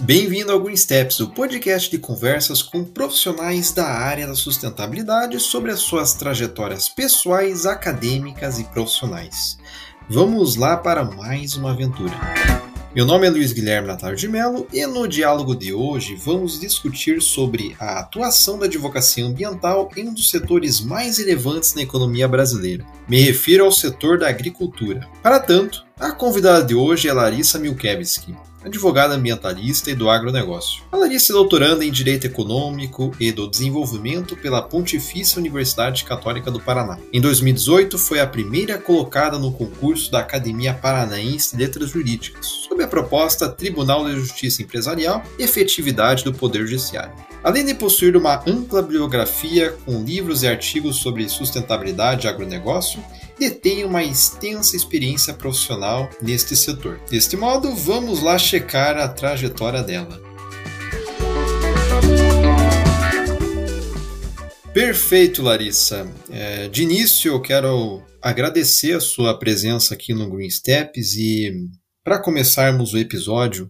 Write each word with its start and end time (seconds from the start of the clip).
Bem-vindo 0.00 0.50
ao 0.50 0.60
Green 0.60 0.76
Steps, 0.76 1.20
o 1.20 1.28
podcast 1.30 1.90
de 1.90 1.98
conversas 1.98 2.62
com 2.62 2.82
profissionais 2.82 3.72
da 3.72 3.86
área 3.86 4.26
da 4.26 4.34
sustentabilidade 4.34 5.38
sobre 5.38 5.70
as 5.70 5.80
suas 5.80 6.14
trajetórias 6.14 6.88
pessoais, 6.88 7.66
acadêmicas 7.66 8.58
e 8.58 8.64
profissionais. 8.64 9.58
Vamos 10.08 10.56
lá 10.56 10.78
para 10.78 11.04
mais 11.04 11.56
uma 11.56 11.72
aventura. 11.72 12.14
Meu 12.94 13.06
nome 13.06 13.26
é 13.26 13.30
Luiz 13.30 13.54
Guilherme 13.54 13.88
Natário 13.88 14.18
de 14.18 14.28
Mello 14.28 14.68
e 14.70 14.86
no 14.86 15.08
diálogo 15.08 15.56
de 15.56 15.72
hoje 15.72 16.14
vamos 16.14 16.60
discutir 16.60 17.22
sobre 17.22 17.74
a 17.80 18.00
atuação 18.00 18.58
da 18.58 18.66
advocacia 18.66 19.24
ambiental 19.24 19.88
em 19.96 20.10
um 20.10 20.12
dos 20.12 20.28
setores 20.28 20.78
mais 20.78 21.16
relevantes 21.16 21.72
na 21.72 21.80
economia 21.80 22.28
brasileira. 22.28 22.84
Me 23.08 23.22
refiro 23.22 23.64
ao 23.64 23.72
setor 23.72 24.18
da 24.18 24.28
agricultura. 24.28 25.08
Para 25.22 25.40
tanto, 25.40 25.86
a 25.98 26.12
convidada 26.12 26.62
de 26.62 26.74
hoje 26.74 27.08
é 27.08 27.14
Larissa 27.14 27.58
Milkevski, 27.58 28.36
advogada 28.64 29.14
ambientalista 29.14 29.90
e 29.90 29.94
do 29.94 30.08
agronegócio. 30.08 30.82
A 30.90 30.96
Larissa 30.96 31.32
é 31.32 31.34
doutoranda 31.34 31.84
em 31.84 31.90
Direito 31.90 32.26
Econômico 32.26 33.12
e 33.18 33.32
do 33.32 33.48
Desenvolvimento 33.48 34.36
pela 34.36 34.62
Pontifícia 34.62 35.38
Universidade 35.38 36.04
Católica 36.04 36.50
do 36.50 36.60
Paraná. 36.60 36.98
Em 37.12 37.20
2018, 37.20 37.98
foi 37.98 38.20
a 38.20 38.26
primeira 38.26 38.78
colocada 38.78 39.38
no 39.38 39.52
concurso 39.52 40.10
da 40.10 40.20
Academia 40.20 40.74
Paranaense 40.74 41.56
de 41.56 41.62
Letras 41.62 41.90
Jurídicas, 41.90 42.46
sob 42.46 42.82
a 42.82 42.88
proposta 42.88 43.48
Tribunal 43.48 44.04
de 44.04 44.16
Justiça 44.16 44.62
Empresarial 44.62 45.22
e 45.38 45.42
Efetividade 45.42 46.24
do 46.24 46.32
Poder 46.32 46.66
Judiciário. 46.66 47.12
Além 47.44 47.64
de 47.64 47.74
possuir 47.74 48.16
uma 48.16 48.40
ampla 48.46 48.82
bibliografia 48.82 49.74
com 49.84 50.04
livros 50.04 50.44
e 50.44 50.46
artigos 50.46 50.96
sobre 50.96 51.28
sustentabilidade 51.28 52.26
e 52.26 52.30
agronegócio, 52.30 53.02
detém 53.42 53.84
uma 53.84 54.04
extensa 54.04 54.76
experiência 54.76 55.34
profissional 55.34 56.08
neste 56.22 56.54
setor. 56.54 57.00
Deste 57.10 57.36
modo, 57.36 57.74
vamos 57.74 58.22
lá 58.22 58.38
checar 58.38 58.96
a 58.96 59.08
trajetória 59.08 59.82
dela. 59.82 60.22
Perfeito, 64.72 65.42
Larissa. 65.42 66.08
É, 66.30 66.68
de 66.68 66.84
início, 66.84 67.32
eu 67.32 67.42
quero 67.42 68.00
agradecer 68.22 68.92
a 68.92 69.00
sua 69.00 69.36
presença 69.36 69.94
aqui 69.94 70.14
no 70.14 70.30
Green 70.30 70.48
Steps 70.48 71.14
e, 71.14 71.52
para 72.04 72.22
começarmos 72.22 72.94
o 72.94 72.98
episódio, 72.98 73.68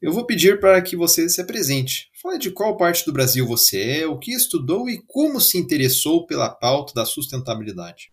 eu 0.00 0.14
vou 0.14 0.24
pedir 0.24 0.58
para 0.60 0.80
que 0.80 0.96
você 0.96 1.28
se 1.28 1.42
apresente. 1.42 2.08
Fale 2.22 2.38
de 2.38 2.50
qual 2.50 2.74
parte 2.78 3.04
do 3.04 3.12
Brasil 3.12 3.46
você 3.46 4.00
é, 4.00 4.06
o 4.06 4.18
que 4.18 4.32
estudou 4.32 4.88
e 4.88 5.02
como 5.06 5.38
se 5.42 5.58
interessou 5.58 6.24
pela 6.24 6.48
pauta 6.48 6.94
da 6.94 7.04
sustentabilidade. 7.04 8.10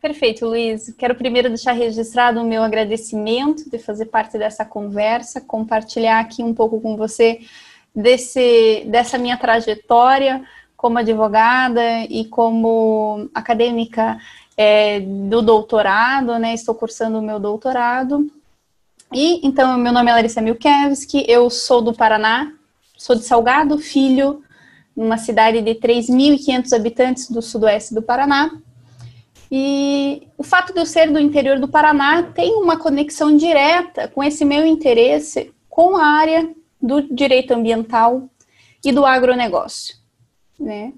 Perfeito, 0.00 0.46
Luiz. 0.46 0.94
Quero 0.96 1.16
primeiro 1.16 1.48
deixar 1.48 1.72
registrado 1.72 2.40
o 2.40 2.46
meu 2.46 2.62
agradecimento 2.62 3.68
de 3.68 3.78
fazer 3.78 4.06
parte 4.06 4.38
dessa 4.38 4.64
conversa, 4.64 5.40
compartilhar 5.40 6.20
aqui 6.20 6.42
um 6.42 6.54
pouco 6.54 6.80
com 6.80 6.96
você 6.96 7.40
desse, 7.94 8.84
dessa 8.86 9.18
minha 9.18 9.36
trajetória 9.36 10.44
como 10.76 10.98
advogada 10.98 12.04
e 12.08 12.24
como 12.26 13.28
acadêmica 13.34 14.16
é, 14.56 15.00
do 15.00 15.42
doutorado, 15.42 16.38
né? 16.38 16.54
Estou 16.54 16.76
cursando 16.76 17.18
o 17.18 17.22
meu 17.22 17.40
doutorado. 17.40 18.30
E 19.12 19.44
então, 19.44 19.76
meu 19.76 19.92
nome 19.92 20.10
é 20.10 20.14
Larissa 20.14 20.40
Milkevski, 20.40 21.24
eu 21.26 21.50
sou 21.50 21.82
do 21.82 21.92
Paraná, 21.92 22.52
sou 22.96 23.16
de 23.16 23.24
Salgado, 23.24 23.78
Filho, 23.78 24.44
numa 24.94 25.18
cidade 25.18 25.60
de 25.60 25.74
3.500 25.74 26.72
habitantes 26.72 27.28
do 27.28 27.42
sudoeste 27.42 27.92
do 27.92 28.02
Paraná. 28.02 28.52
E 29.50 30.28
o 30.36 30.42
fato 30.42 30.72
de 30.72 30.80
eu 30.80 30.86
ser 30.86 31.10
do 31.10 31.18
interior 31.18 31.58
do 31.58 31.68
Paraná 31.68 32.22
tem 32.22 32.54
uma 32.56 32.78
conexão 32.78 33.36
direta 33.36 34.08
com 34.08 34.22
esse 34.22 34.44
meu 34.44 34.66
interesse 34.66 35.52
com 35.68 35.96
a 35.96 36.04
área 36.04 36.48
do 36.80 37.02
direito 37.02 37.52
ambiental 37.52 38.28
e 38.84 38.92
do 38.92 39.06
agronegócio. 39.06 39.96
Né? 40.58 40.92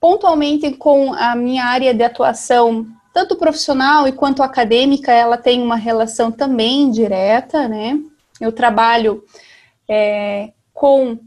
Pontualmente 0.00 0.70
com 0.72 1.12
a 1.12 1.34
minha 1.34 1.64
área 1.64 1.92
de 1.92 2.04
atuação, 2.04 2.86
tanto 3.12 3.36
profissional 3.36 4.06
e 4.06 4.12
quanto 4.12 4.42
acadêmica, 4.42 5.12
ela 5.12 5.36
tem 5.36 5.60
uma 5.60 5.76
relação 5.76 6.30
também 6.30 6.90
direta. 6.90 7.66
Né? 7.66 7.98
Eu 8.40 8.52
trabalho 8.52 9.24
é, 9.88 10.52
com 10.72 11.18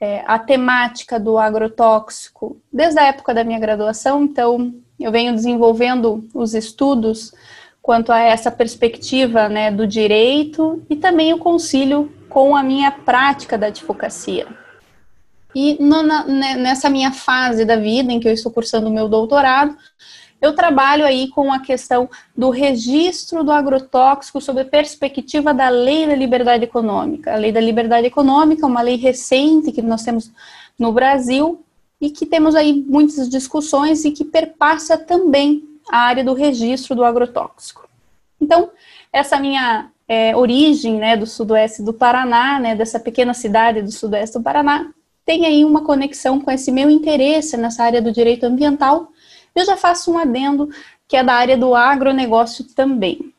é, 0.00 0.24
a 0.26 0.38
temática 0.38 1.18
do 1.18 1.38
agrotóxico 1.38 2.60
desde 2.72 2.98
a 2.98 3.04
época 3.04 3.32
da 3.32 3.44
minha 3.44 3.58
graduação, 3.58 4.24
então 4.24 4.74
eu 5.04 5.12
venho 5.12 5.34
desenvolvendo 5.34 6.28
os 6.34 6.54
estudos 6.54 7.32
quanto 7.80 8.12
a 8.12 8.20
essa 8.20 8.50
perspectiva 8.50 9.48
né, 9.48 9.70
do 9.70 9.86
direito 9.86 10.82
e 10.90 10.96
também 10.96 11.32
o 11.32 11.38
concílio 11.38 12.12
com 12.28 12.54
a 12.54 12.62
minha 12.62 12.90
prática 12.90 13.56
da 13.56 13.68
advocacia. 13.68 14.46
E 15.54 15.76
no, 15.80 16.02
na, 16.02 16.24
né, 16.24 16.56
nessa 16.56 16.90
minha 16.90 17.12
fase 17.12 17.64
da 17.64 17.76
vida, 17.76 18.12
em 18.12 18.20
que 18.20 18.28
eu 18.28 18.32
estou 18.32 18.52
cursando 18.52 18.88
o 18.88 18.92
meu 18.92 19.08
doutorado, 19.08 19.74
eu 20.40 20.54
trabalho 20.54 21.04
aí 21.04 21.28
com 21.28 21.52
a 21.52 21.60
questão 21.60 22.08
do 22.36 22.50
registro 22.50 23.42
do 23.42 23.50
agrotóxico 23.50 24.40
sob 24.40 24.60
a 24.60 24.64
perspectiva 24.64 25.52
da 25.52 25.68
Lei 25.68 26.06
da 26.06 26.14
Liberdade 26.14 26.64
Econômica. 26.64 27.32
A 27.32 27.36
Lei 27.36 27.50
da 27.50 27.60
Liberdade 27.60 28.06
Econômica 28.06 28.64
é 28.64 28.68
uma 28.68 28.82
lei 28.82 28.96
recente 28.96 29.72
que 29.72 29.82
nós 29.82 30.04
temos 30.04 30.30
no 30.78 30.92
Brasil, 30.92 31.64
e 32.00 32.10
que 32.10 32.26
temos 32.26 32.54
aí 32.54 32.72
muitas 32.72 33.28
discussões 33.28 34.04
e 34.04 34.10
que 34.10 34.24
perpassa 34.24 34.96
também 34.96 35.62
a 35.90 35.98
área 35.98 36.24
do 36.24 36.34
registro 36.34 36.94
do 36.94 37.04
agrotóxico. 37.04 37.88
Então, 38.40 38.70
essa 39.12 39.38
minha 39.40 39.90
é, 40.06 40.36
origem 40.36 40.94
né, 40.94 41.16
do 41.16 41.26
sudoeste 41.26 41.82
do 41.82 41.92
Paraná, 41.92 42.60
né, 42.60 42.74
dessa 42.76 43.00
pequena 43.00 43.34
cidade 43.34 43.82
do 43.82 43.90
sudoeste 43.90 44.38
do 44.38 44.44
Paraná, 44.44 44.92
tem 45.24 45.44
aí 45.44 45.64
uma 45.64 45.84
conexão 45.84 46.40
com 46.40 46.50
esse 46.50 46.70
meu 46.70 46.88
interesse 46.88 47.56
nessa 47.56 47.84
área 47.84 48.00
do 48.00 48.12
direito 48.12 48.44
ambiental. 48.44 49.12
Eu 49.54 49.64
já 49.66 49.76
faço 49.76 50.10
um 50.10 50.18
adendo 50.18 50.70
que 51.06 51.16
é 51.16 51.24
da 51.24 51.34
área 51.34 51.56
do 51.56 51.74
agronegócio 51.74 52.64
também. 52.74 53.32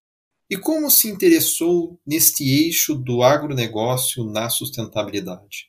E 0.49 0.57
como 0.57 0.89
se 0.89 1.07
interessou 1.07 1.99
neste 2.05 2.43
eixo 2.43 2.95
do 2.95 3.21
agronegócio 3.21 4.23
na 4.23 4.49
sustentabilidade? 4.49 5.67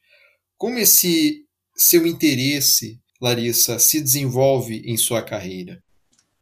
Como 0.57 0.79
esse 0.79 1.45
seu 1.81 2.07
interesse, 2.07 3.01
Larissa, 3.21 3.79
se 3.79 4.01
desenvolve 4.01 4.83
em 4.85 4.99
sua 4.99 5.23
carreira? 5.23 5.83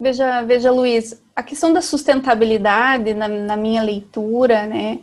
Veja, 0.00 0.42
veja, 0.42 0.70
Luiz, 0.70 1.20
a 1.34 1.42
questão 1.42 1.72
da 1.72 1.80
sustentabilidade, 1.80 3.14
na, 3.14 3.28
na 3.28 3.56
minha 3.56 3.82
leitura, 3.82 4.66
né, 4.66 4.98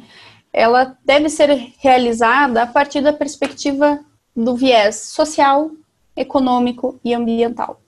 ela 0.51 0.97
deve 1.05 1.29
ser 1.29 1.73
realizada 1.79 2.63
a 2.63 2.67
partir 2.67 3.01
da 3.01 3.13
perspectiva 3.13 3.99
do 4.35 4.55
viés 4.55 4.95
social, 4.95 5.71
econômico 6.15 6.99
e 7.03 7.13
ambiental. 7.13 7.81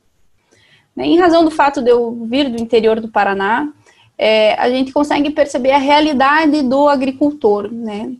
Né, 0.95 1.05
em 1.05 1.19
razão 1.19 1.43
do 1.43 1.51
fato 1.51 1.81
de 1.81 1.91
eu 1.91 2.25
vir 2.29 2.49
do 2.49 2.61
interior 2.61 3.01
do 3.01 3.09
Paraná, 3.09 3.71
é, 4.17 4.53
a 4.53 4.69
gente 4.69 4.91
consegue 4.93 5.29
perceber 5.31 5.71
a 5.71 5.77
realidade 5.77 6.61
do 6.63 6.87
agricultor, 6.87 7.71
né? 7.71 8.13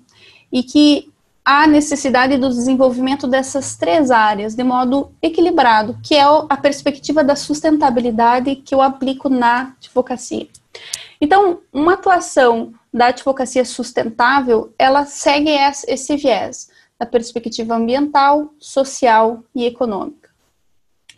E 0.51 0.61
que 0.61 1.09
há 1.47 1.66
necessidade 1.66 2.35
do 2.35 2.50
desenvolvimento 2.50 3.25
dessas 3.25 3.78
três 3.78 4.12
áreas 4.12 4.53
de 4.53 4.66
modo 4.66 5.13
equilibrado, 5.22 5.97
que 6.03 6.13
é 6.13 6.24
a 6.24 6.58
perspectiva 6.58 7.24
da 7.24 7.38
sustentabilidade 7.38 8.58
que 8.58 8.75
eu 8.75 8.81
aplico 8.81 9.30
na 9.30 9.74
advocacia. 9.78 10.46
Então, 11.22 11.59
uma 11.72 11.94
atuação 11.94 12.74
da 12.94 13.06
advocacia 13.07 13.63
sustentável, 13.63 14.74
ela 14.78 15.06
segue 15.06 15.50
esse 15.88 16.18
viés 16.18 16.69
da 17.00 17.06
perspectiva 17.06 17.75
ambiental, 17.75 18.53
social 18.59 19.41
e 19.56 19.66
econômica. 19.66 20.30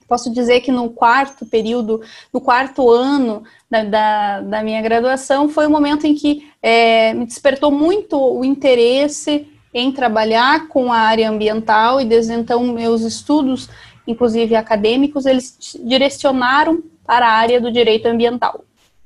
Posso 0.07 0.31
dizer 0.31 0.61
que 0.61 0.71
no 0.71 0.91
quarto 0.91 1.43
período, 1.43 2.03
no 2.31 2.39
quarto 2.39 2.87
ano 2.91 3.43
da, 3.67 3.83
da, 3.83 4.41
da 4.41 4.63
minha 4.63 4.81
graduação, 4.83 5.49
foi 5.49 5.65
o 5.65 5.71
momento 5.71 6.05
em 6.05 6.13
que 6.13 6.47
é, 6.61 7.15
me 7.15 7.25
despertou 7.25 7.71
muito 7.71 8.15
o 8.15 8.45
interesse 8.45 9.47
em 9.73 9.91
trabalhar 9.91 10.67
com 10.67 10.91
a 10.91 10.97
área 10.97 11.29
ambiental 11.29 12.01
e 12.01 12.05
desde 12.05 12.33
então 12.33 12.63
meus 12.73 13.01
estudos, 13.01 13.69
inclusive 14.07 14.55
acadêmicos, 14.55 15.25
eles 15.25 15.57
direcionaram 15.83 16.83
para 17.05 17.27
a 17.27 17.31
área 17.31 17.61
do 17.61 17.71
direito 17.71 18.07
ambiental. 18.07 18.63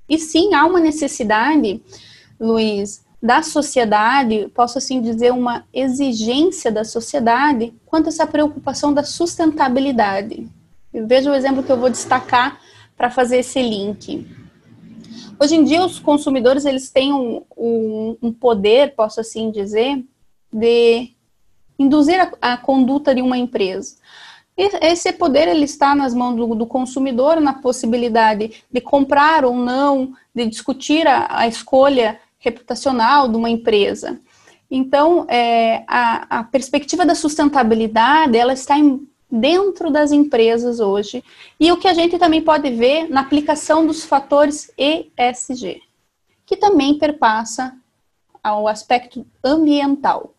E 0.07 0.17
sim, 0.17 0.53
há 0.53 0.65
uma 0.65 0.79
necessidade, 0.79 1.81
Luiz, 2.39 3.03
da 3.21 3.41
sociedade, 3.41 4.49
posso 4.53 4.77
assim 4.77 5.01
dizer, 5.01 5.31
uma 5.31 5.63
exigência 5.73 6.69
da 6.69 6.83
sociedade 6.83 7.73
quanto 7.85 8.07
a 8.07 8.09
essa 8.09 8.27
preocupação 8.27 8.93
da 8.93 9.03
sustentabilidade. 9.03 10.45
Veja 10.93 11.31
o 11.31 11.33
exemplo 11.33 11.63
que 11.63 11.71
eu 11.71 11.79
vou 11.79 11.89
destacar 11.89 12.59
para 12.97 13.09
fazer 13.09 13.37
esse 13.37 13.61
link. 13.61 14.27
Hoje 15.39 15.55
em 15.55 15.63
dia, 15.63 15.83
os 15.83 15.99
consumidores 15.99 16.65
eles 16.65 16.91
têm 16.91 17.13
um, 17.13 17.41
um, 17.57 18.17
um 18.21 18.31
poder, 18.31 18.93
posso 18.93 19.19
assim 19.19 19.51
dizer, 19.51 20.03
de 20.53 21.11
induzir 21.77 22.19
a, 22.19 22.53
a 22.53 22.57
conduta 22.57 23.13
de 23.13 23.21
uma 23.21 23.37
empresa. 23.37 23.95
esse 24.55 25.11
poder 25.13 25.47
ele 25.47 25.65
está 25.65 25.95
nas 25.95 26.13
mãos 26.13 26.35
do, 26.35 26.55
do, 26.55 26.65
consumidor, 26.65 27.41
na 27.41 27.53
possibilidade 27.53 28.63
de 28.71 28.81
comprar 28.81 29.43
ou 29.43 29.55
não, 29.55 30.13
de 30.33 30.45
discutir 30.45 31.07
a, 31.07 31.27
a 31.29 31.47
escolha 31.47 32.19
reputacional 32.39 33.27
de 33.27 33.35
uma 33.35 33.49
empresa. 33.49 34.19
Então, 34.69 35.25
é, 35.29 35.83
a, 35.87 36.39
a, 36.39 36.43
perspectiva 36.43 37.05
da 37.05 37.15
sustentabilidade 37.15 38.37
ela 38.37 38.53
está 38.53 38.77
em, 38.77 39.07
dentro 39.29 39.89
das 39.89 40.11
empresas 40.11 40.79
hoje 40.79 41.23
e 41.59 41.71
o 41.71 41.77
que 41.77 41.87
a 41.87 41.93
gente 41.93 42.17
também 42.17 42.41
pode 42.41 42.69
ver 42.71 43.09
na 43.09 43.21
aplicação 43.21 43.85
dos 43.85 44.03
fatores 44.03 44.71
ESG, 44.77 45.81
que 46.45 46.57
também 46.57 46.97
perpassa 46.97 47.75
ao 48.43 48.67
aspecto 48.67 49.25
ambiental. 49.43 50.33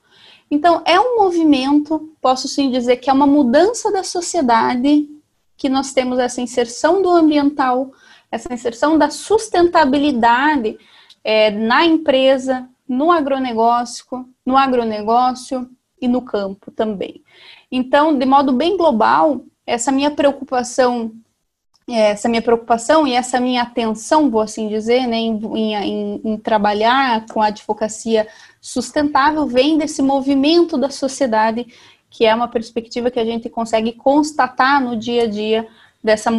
Então, 0.55 0.83
é 0.85 1.01
um 1.01 1.17
movimento, 1.17 2.15
posso 2.21 2.47
sim 2.47 2.71
dizer 2.71 2.99
que 2.99 3.11
é 3.11 3.12
uma 3.12 3.27
mudança 3.27 3.91
da 3.91 4.05
sociedade, 4.05 5.09
que 5.56 5.69
nós 5.69 5.93
temos 5.93 6.17
essa 6.17 6.41
inserção 6.41 7.03
do 7.03 7.11
ambiental, 7.11 7.91
essa 8.31 8.55
inserção 8.55 8.97
da 8.97 9.11
sustentabilidade 9.11 10.79
é, 11.25 11.51
na 11.51 11.85
empresa, 11.85 12.69
no 12.89 13.11
agronegócio, 13.11 14.06
no 14.47 14.56
agronegócio 14.56 15.69
e 16.01 16.06
no 16.06 16.23
campo 16.23 16.71
também. 16.71 17.21
Então, 17.69 18.17
de 18.17 18.25
modo 18.25 18.53
bem 18.53 18.77
global, 18.77 19.41
essa 19.67 19.91
minha 19.91 20.12
preocupação, 20.12 21.11
essa 21.88 22.28
minha 22.28 22.40
preocupação 22.40 23.06
e 23.06 23.12
essa 23.12 23.38
minha 23.38 23.62
atenção, 23.62 24.31
vou 24.31 24.40
assim 24.40 24.69
dizer, 24.69 25.06
né, 25.06 25.16
em, 25.16 25.38
em, 25.54 26.20
em 26.25 26.36
trabalhar 26.38 27.26
com 27.26 27.42
a 27.42 27.46
advocacia 27.46 28.26
sustentável 28.60 29.46
vem 29.46 29.76
desse 29.76 30.00
movimento 30.00 30.78
da 30.78 30.88
sociedade, 30.88 31.66
que 32.08 32.25
é 32.25 32.34
uma 32.34 32.48
perspectiva 32.48 33.10
que 33.10 33.20
a 33.20 33.25
gente 33.25 33.50
consegue 33.50 33.92
constatar 33.92 34.82
no 34.82 34.96
dia 34.96 35.25
a 35.25 35.26
dia 35.26 35.69
dessa, 36.02 36.31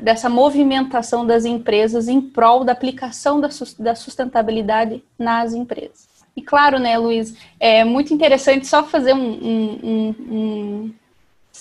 dessa 0.00 0.28
movimentação 0.28 1.26
das 1.26 1.44
empresas 1.44 2.08
em 2.08 2.20
prol 2.20 2.64
da 2.64 2.72
aplicação 2.72 3.40
da, 3.40 3.48
da 3.78 3.94
sustentabilidade 3.94 5.04
nas 5.18 5.52
empresas. 5.52 6.08
E 6.36 6.42
claro, 6.42 6.78
né, 6.78 6.98
Luiz, 6.98 7.34
é 7.60 7.84
muito 7.84 8.12
interessante 8.12 8.66
só 8.66 8.82
fazer 8.84 9.14
um, 9.14 9.18
um, 9.18 9.80
um, 9.82 10.14
um 10.30 10.94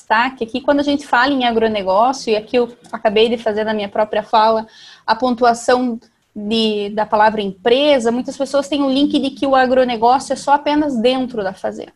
destaque 0.04 0.44
aqui, 0.44 0.60
quando 0.60 0.82
a 0.82 0.84
gente 0.84 1.08
fala 1.08 1.32
em 1.32 1.46
agronegócio, 1.46 2.32
e 2.32 2.36
aqui 2.36 2.58
eu 2.58 2.76
acabei 2.92 3.30
de 3.30 3.38
fazer 3.38 3.64
na 3.64 3.74
minha 3.74 3.88
própria 3.88 4.22
fala, 4.22 4.68
a 5.08 5.16
pontuação 5.16 5.98
de, 6.36 6.90
da 6.90 7.06
palavra 7.06 7.42
empresa, 7.42 8.12
muitas 8.12 8.36
pessoas 8.36 8.68
têm 8.68 8.84
o 8.84 8.90
link 8.90 9.18
de 9.18 9.30
que 9.30 9.48
o 9.48 9.56
agronegócio 9.56 10.34
é 10.34 10.36
só 10.36 10.54
apenas 10.54 10.98
dentro 10.98 11.42
da 11.42 11.54
fazenda. 11.54 11.94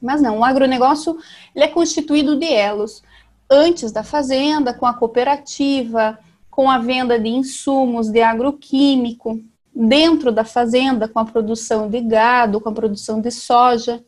Mas 0.00 0.22
não, 0.22 0.38
o 0.38 0.44
agronegócio 0.44 1.18
ele 1.54 1.64
é 1.64 1.68
constituído 1.68 2.38
de 2.38 2.46
elos. 2.46 3.02
Antes 3.50 3.92
da 3.92 4.02
fazenda, 4.02 4.72
com 4.72 4.86
a 4.86 4.94
cooperativa, 4.94 6.18
com 6.50 6.70
a 6.70 6.78
venda 6.78 7.18
de 7.18 7.28
insumos 7.28 8.10
de 8.10 8.20
agroquímico, 8.20 9.40
dentro 9.74 10.30
da 10.30 10.44
fazenda, 10.44 11.08
com 11.08 11.18
a 11.18 11.24
produção 11.24 11.88
de 11.88 12.00
gado, 12.00 12.60
com 12.60 12.68
a 12.68 12.74
produção 12.74 13.20
de 13.20 13.30
soja, 13.30 14.02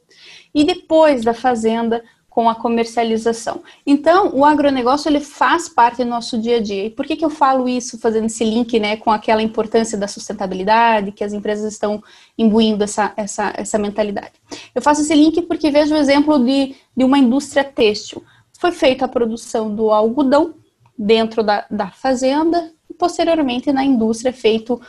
e 0.54 0.64
depois 0.64 1.24
da 1.24 1.32
fazenda, 1.32 2.02
com 2.34 2.48
a 2.48 2.54
comercialização. 2.56 3.62
Então, 3.86 4.34
o 4.34 4.44
agronegócio 4.44 5.08
ele 5.08 5.20
faz 5.20 5.68
parte 5.68 6.02
do 6.02 6.10
nosso 6.10 6.36
dia 6.36 6.56
a 6.56 6.60
dia. 6.60 6.86
E 6.86 6.90
por 6.90 7.06
que, 7.06 7.14
que 7.14 7.24
eu 7.24 7.30
falo 7.30 7.68
isso, 7.68 7.96
fazendo 7.96 8.26
esse 8.26 8.42
link 8.42 8.80
né, 8.80 8.96
com 8.96 9.12
aquela 9.12 9.40
importância 9.40 9.96
da 9.96 10.08
sustentabilidade, 10.08 11.12
que 11.12 11.22
as 11.22 11.32
empresas 11.32 11.72
estão 11.72 12.02
imbuindo 12.36 12.82
essa, 12.82 13.12
essa, 13.16 13.52
essa 13.56 13.78
mentalidade? 13.78 14.32
Eu 14.74 14.82
faço 14.82 15.02
esse 15.02 15.14
link 15.14 15.42
porque 15.42 15.70
vejo 15.70 15.94
o 15.94 15.96
exemplo 15.96 16.44
de, 16.44 16.74
de 16.96 17.04
uma 17.04 17.18
indústria 17.18 17.62
têxtil. 17.62 18.24
Foi 18.58 18.72
feita 18.72 19.04
a 19.04 19.08
produção 19.08 19.72
do 19.72 19.92
algodão 19.92 20.54
dentro 20.98 21.40
da, 21.40 21.64
da 21.70 21.92
fazenda 21.92 22.72
e, 22.90 22.94
posteriormente, 22.94 23.72
na 23.72 23.84
indústria, 23.84 24.32
feito 24.32 24.80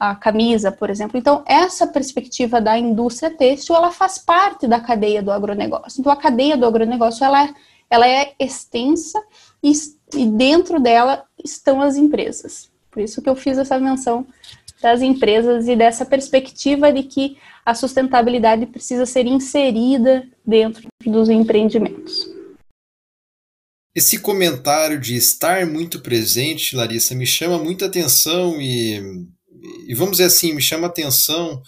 a 0.00 0.14
camisa, 0.14 0.72
por 0.72 0.88
exemplo. 0.88 1.18
Então, 1.18 1.44
essa 1.46 1.86
perspectiva 1.86 2.58
da 2.58 2.78
indústria 2.78 3.30
têxtil, 3.30 3.76
ela 3.76 3.92
faz 3.92 4.16
parte 4.16 4.66
da 4.66 4.80
cadeia 4.80 5.22
do 5.22 5.30
agronegócio. 5.30 6.00
Então, 6.00 6.10
a 6.10 6.16
cadeia 6.16 6.56
do 6.56 6.64
agronegócio, 6.64 7.22
ela 7.22 7.44
é, 7.44 7.54
ela 7.90 8.08
é 8.08 8.32
extensa 8.40 9.22
e, 9.62 9.72
e 10.14 10.24
dentro 10.24 10.80
dela 10.80 11.22
estão 11.44 11.82
as 11.82 11.96
empresas. 11.96 12.70
Por 12.90 13.02
isso 13.02 13.20
que 13.20 13.28
eu 13.28 13.36
fiz 13.36 13.58
essa 13.58 13.78
menção 13.78 14.26
das 14.80 15.02
empresas 15.02 15.68
e 15.68 15.76
dessa 15.76 16.06
perspectiva 16.06 16.90
de 16.90 17.02
que 17.02 17.36
a 17.64 17.74
sustentabilidade 17.74 18.64
precisa 18.64 19.04
ser 19.04 19.26
inserida 19.26 20.26
dentro 20.44 20.88
dos 21.04 21.28
empreendimentos. 21.28 22.26
Esse 23.94 24.18
comentário 24.18 24.98
de 24.98 25.14
estar 25.14 25.66
muito 25.66 26.00
presente, 26.00 26.74
Larissa, 26.74 27.14
me 27.14 27.26
chama 27.26 27.58
muita 27.58 27.86
atenção 27.86 28.60
e 28.60 29.28
e 29.86 29.94
vamos 29.94 30.12
dizer 30.12 30.24
assim, 30.24 30.52
me 30.52 30.62
chama 30.62 30.86
atenção 30.86 31.62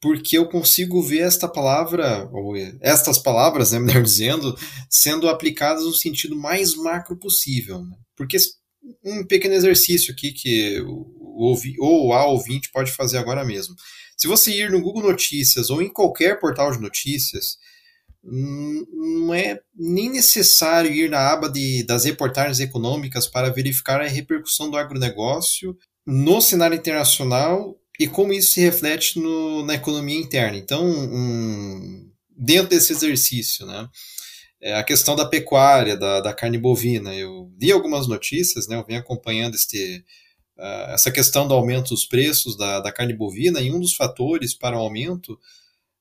porque 0.00 0.38
eu 0.38 0.48
consigo 0.48 1.02
ver 1.02 1.20
esta 1.20 1.46
palavra, 1.46 2.28
ou 2.32 2.56
estas 2.80 3.18
palavras, 3.18 3.72
né, 3.72 3.78
melhor 3.80 4.02
dizendo, 4.02 4.56
sendo 4.88 5.28
aplicadas 5.28 5.84
no 5.84 5.92
sentido 5.92 6.34
mais 6.36 6.74
macro 6.74 7.18
possível. 7.18 7.84
Né? 7.84 7.96
Porque 8.16 8.38
um 9.04 9.26
pequeno 9.26 9.54
exercício 9.54 10.12
aqui 10.12 10.32
que 10.32 10.80
o, 10.80 11.54
ou 11.78 12.12
a 12.12 12.24
ouvinte 12.26 12.70
pode 12.72 12.90
fazer 12.92 13.18
agora 13.18 13.44
mesmo. 13.44 13.74
Se 14.16 14.26
você 14.26 14.52
ir 14.52 14.70
no 14.70 14.80
Google 14.80 15.02
Notícias 15.02 15.70
ou 15.70 15.82
em 15.82 15.92
qualquer 15.92 16.38
portal 16.40 16.70
de 16.70 16.80
notícias, 16.80 17.56
não 18.22 19.32
é 19.32 19.60
nem 19.74 20.10
necessário 20.10 20.92
ir 20.92 21.08
na 21.08 21.30
aba 21.30 21.48
de, 21.48 21.82
das 21.84 22.04
reportagens 22.04 22.60
econômicas 22.60 23.26
para 23.26 23.50
verificar 23.50 24.00
a 24.00 24.06
repercussão 24.06 24.70
do 24.70 24.76
agronegócio 24.76 25.76
no 26.06 26.40
cenário 26.40 26.76
internacional 26.76 27.76
e 27.98 28.08
como 28.08 28.32
isso 28.32 28.52
se 28.52 28.60
reflete 28.60 29.18
no, 29.18 29.62
na 29.64 29.74
economia 29.74 30.18
interna. 30.18 30.56
Então, 30.56 30.84
um, 30.88 32.10
dentro 32.36 32.70
desse 32.70 32.92
exercício, 32.92 33.66
né, 33.66 33.88
é 34.62 34.74
a 34.74 34.82
questão 34.82 35.14
da 35.14 35.26
pecuária, 35.26 35.96
da, 35.96 36.20
da 36.20 36.32
carne 36.32 36.58
bovina. 36.58 37.14
Eu 37.14 37.52
li 37.60 37.70
algumas 37.70 38.06
notícias, 38.06 38.66
né, 38.66 38.76
eu 38.76 38.84
venho 38.86 39.00
acompanhando 39.00 39.54
este, 39.54 40.02
uh, 40.58 40.92
essa 40.92 41.10
questão 41.10 41.46
do 41.46 41.54
aumento 41.54 41.90
dos 41.90 42.06
preços 42.06 42.56
da, 42.56 42.80
da 42.80 42.90
carne 42.90 43.12
bovina, 43.12 43.60
e 43.60 43.70
um 43.70 43.78
dos 43.78 43.94
fatores 43.94 44.54
para 44.54 44.78
o 44.78 44.80
aumento 44.80 45.38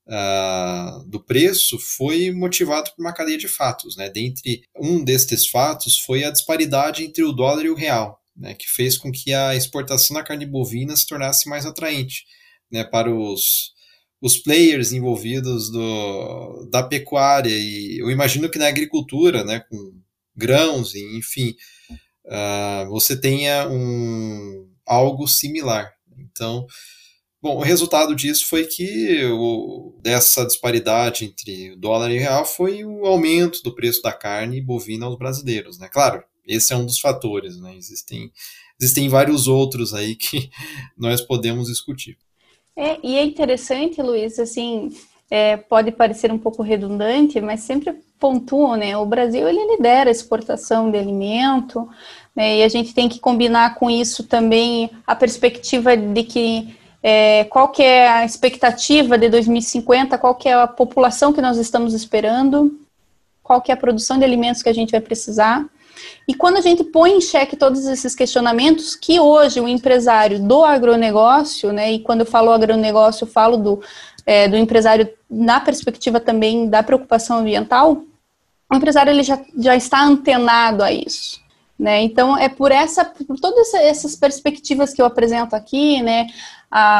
uh, 0.07 1.03
do 1.05 1.21
preço 1.21 1.77
foi 1.77 2.31
motivado 2.31 2.91
por 2.95 3.01
uma 3.01 3.13
cadeia 3.13 3.37
de 3.37 3.47
fatos. 3.49 3.97
Né? 3.97 4.09
Dentre 4.09 4.63
um 4.79 5.03
destes 5.03 5.47
fatos 5.47 5.99
foi 5.99 6.23
a 6.23 6.31
disparidade 6.31 7.03
entre 7.03 7.23
o 7.23 7.33
dólar 7.33 7.65
e 7.65 7.69
o 7.69 7.75
real 7.75 8.19
né, 8.39 8.53
que 8.53 8.67
fez 8.67 8.97
com 8.97 9.11
que 9.11 9.33
a 9.33 9.55
exportação 9.55 10.15
da 10.15 10.23
carne 10.23 10.45
bovina 10.45 10.95
se 10.95 11.05
tornasse 11.05 11.49
mais 11.49 11.65
atraente 11.65 12.23
né, 12.71 12.83
para 12.83 13.13
os, 13.13 13.73
os 14.21 14.37
players 14.37 14.93
envolvidos 14.93 15.69
do, 15.69 16.67
da 16.71 16.81
pecuária. 16.81 17.51
E 17.51 17.99
eu 17.99 18.09
imagino 18.09 18.49
que 18.49 18.57
na 18.57 18.67
agricultura, 18.67 19.43
né, 19.43 19.59
com 19.69 19.93
grãos, 20.35 20.95
e, 20.95 21.17
enfim, 21.17 21.53
uh, 22.25 22.89
você 22.89 23.19
tenha 23.19 23.67
um, 23.69 24.69
algo 24.85 25.27
similar. 25.27 25.93
Então, 26.17 26.65
bom, 27.41 27.57
o 27.57 27.61
resultado 27.61 28.15
disso 28.15 28.47
foi 28.47 28.65
que 28.65 29.25
o, 29.25 29.99
dessa 30.01 30.45
disparidade 30.45 31.25
entre 31.25 31.75
dólar 31.75 32.11
e 32.11 32.19
real 32.19 32.45
foi 32.45 32.85
o 32.85 33.05
aumento 33.05 33.61
do 33.63 33.75
preço 33.75 34.01
da 34.01 34.13
carne 34.13 34.61
bovina 34.61 35.05
aos 35.05 35.17
brasileiros. 35.17 35.77
Né? 35.77 35.89
Claro, 35.91 36.23
esse 36.49 36.73
é 36.73 36.75
um 36.75 36.85
dos 36.85 36.99
fatores, 36.99 37.59
né? 37.59 37.75
Existem, 37.75 38.31
existem 38.79 39.07
vários 39.07 39.47
outros 39.47 39.93
aí 39.93 40.15
que 40.15 40.49
nós 40.97 41.21
podemos 41.21 41.67
discutir. 41.67 42.17
É, 42.75 42.97
e 43.03 43.17
é 43.17 43.23
interessante, 43.23 44.01
Luiz, 44.01 44.39
assim, 44.39 44.89
é, 45.29 45.57
pode 45.57 45.91
parecer 45.91 46.31
um 46.31 46.39
pouco 46.39 46.63
redundante, 46.63 47.39
mas 47.39 47.61
sempre 47.61 47.93
pontuam, 48.19 48.75
né? 48.75 48.97
O 48.97 49.05
Brasil 49.05 49.47
ele 49.47 49.75
lidera 49.75 50.09
a 50.09 50.11
exportação 50.11 50.89
de 50.89 50.97
alimento, 50.97 51.87
né? 52.35 52.57
E 52.57 52.63
a 52.63 52.69
gente 52.69 52.93
tem 52.93 53.07
que 53.07 53.19
combinar 53.19 53.75
com 53.75 53.89
isso 53.89 54.23
também 54.23 54.89
a 55.05 55.15
perspectiva 55.15 55.95
de 55.95 56.23
que 56.23 56.75
é, 57.01 57.45
qual 57.45 57.69
que 57.69 57.83
é 57.83 58.09
a 58.09 58.25
expectativa 58.25 59.17
de 59.17 59.29
2050, 59.29 60.17
qual 60.17 60.35
que 60.35 60.49
é 60.49 60.53
a 60.53 60.67
população 60.67 61.31
que 61.31 61.41
nós 61.41 61.57
estamos 61.57 61.93
esperando, 61.93 62.77
qual 63.49 63.61
que 63.61 63.71
é 63.71 63.73
a 63.73 63.77
produção 63.77 64.19
de 64.19 64.23
alimentos 64.23 64.61
que 64.61 64.69
a 64.69 64.73
gente 64.73 64.91
vai 64.91 65.01
precisar. 65.01 65.65
E 66.27 66.35
quando 66.35 66.57
a 66.57 66.61
gente 66.61 66.83
põe 66.83 67.13
em 67.13 67.19
xeque 67.19 67.55
todos 67.55 67.83
esses 67.87 68.13
questionamentos, 68.13 68.95
que 68.95 69.19
hoje 69.19 69.59
o 69.59 69.67
empresário 69.67 70.39
do 70.39 70.63
agronegócio, 70.63 71.73
né, 71.73 71.93
e 71.93 71.99
quando 71.99 72.19
eu 72.19 72.27
falo 72.27 72.51
agronegócio, 72.51 73.23
eu 73.23 73.27
falo 73.27 73.57
do, 73.57 73.81
é, 74.23 74.47
do 74.47 74.55
empresário 74.55 75.09
na 75.27 75.59
perspectiva 75.59 76.19
também 76.19 76.69
da 76.69 76.83
preocupação 76.83 77.39
ambiental, 77.39 78.03
o 78.71 78.75
empresário 78.75 79.09
ele 79.09 79.23
já, 79.23 79.39
já 79.57 79.75
está 79.75 80.03
antenado 80.03 80.83
a 80.83 80.91
isso. 80.91 81.41
Né? 81.77 82.03
Então, 82.03 82.37
é 82.37 82.49
por 82.49 82.71
essa, 82.71 83.03
por 83.03 83.39
todas 83.39 83.73
essas 83.73 84.15
perspectivas 84.15 84.93
que 84.93 85.01
eu 85.01 85.07
apresento 85.07 85.55
aqui, 85.55 86.03
né, 86.03 86.27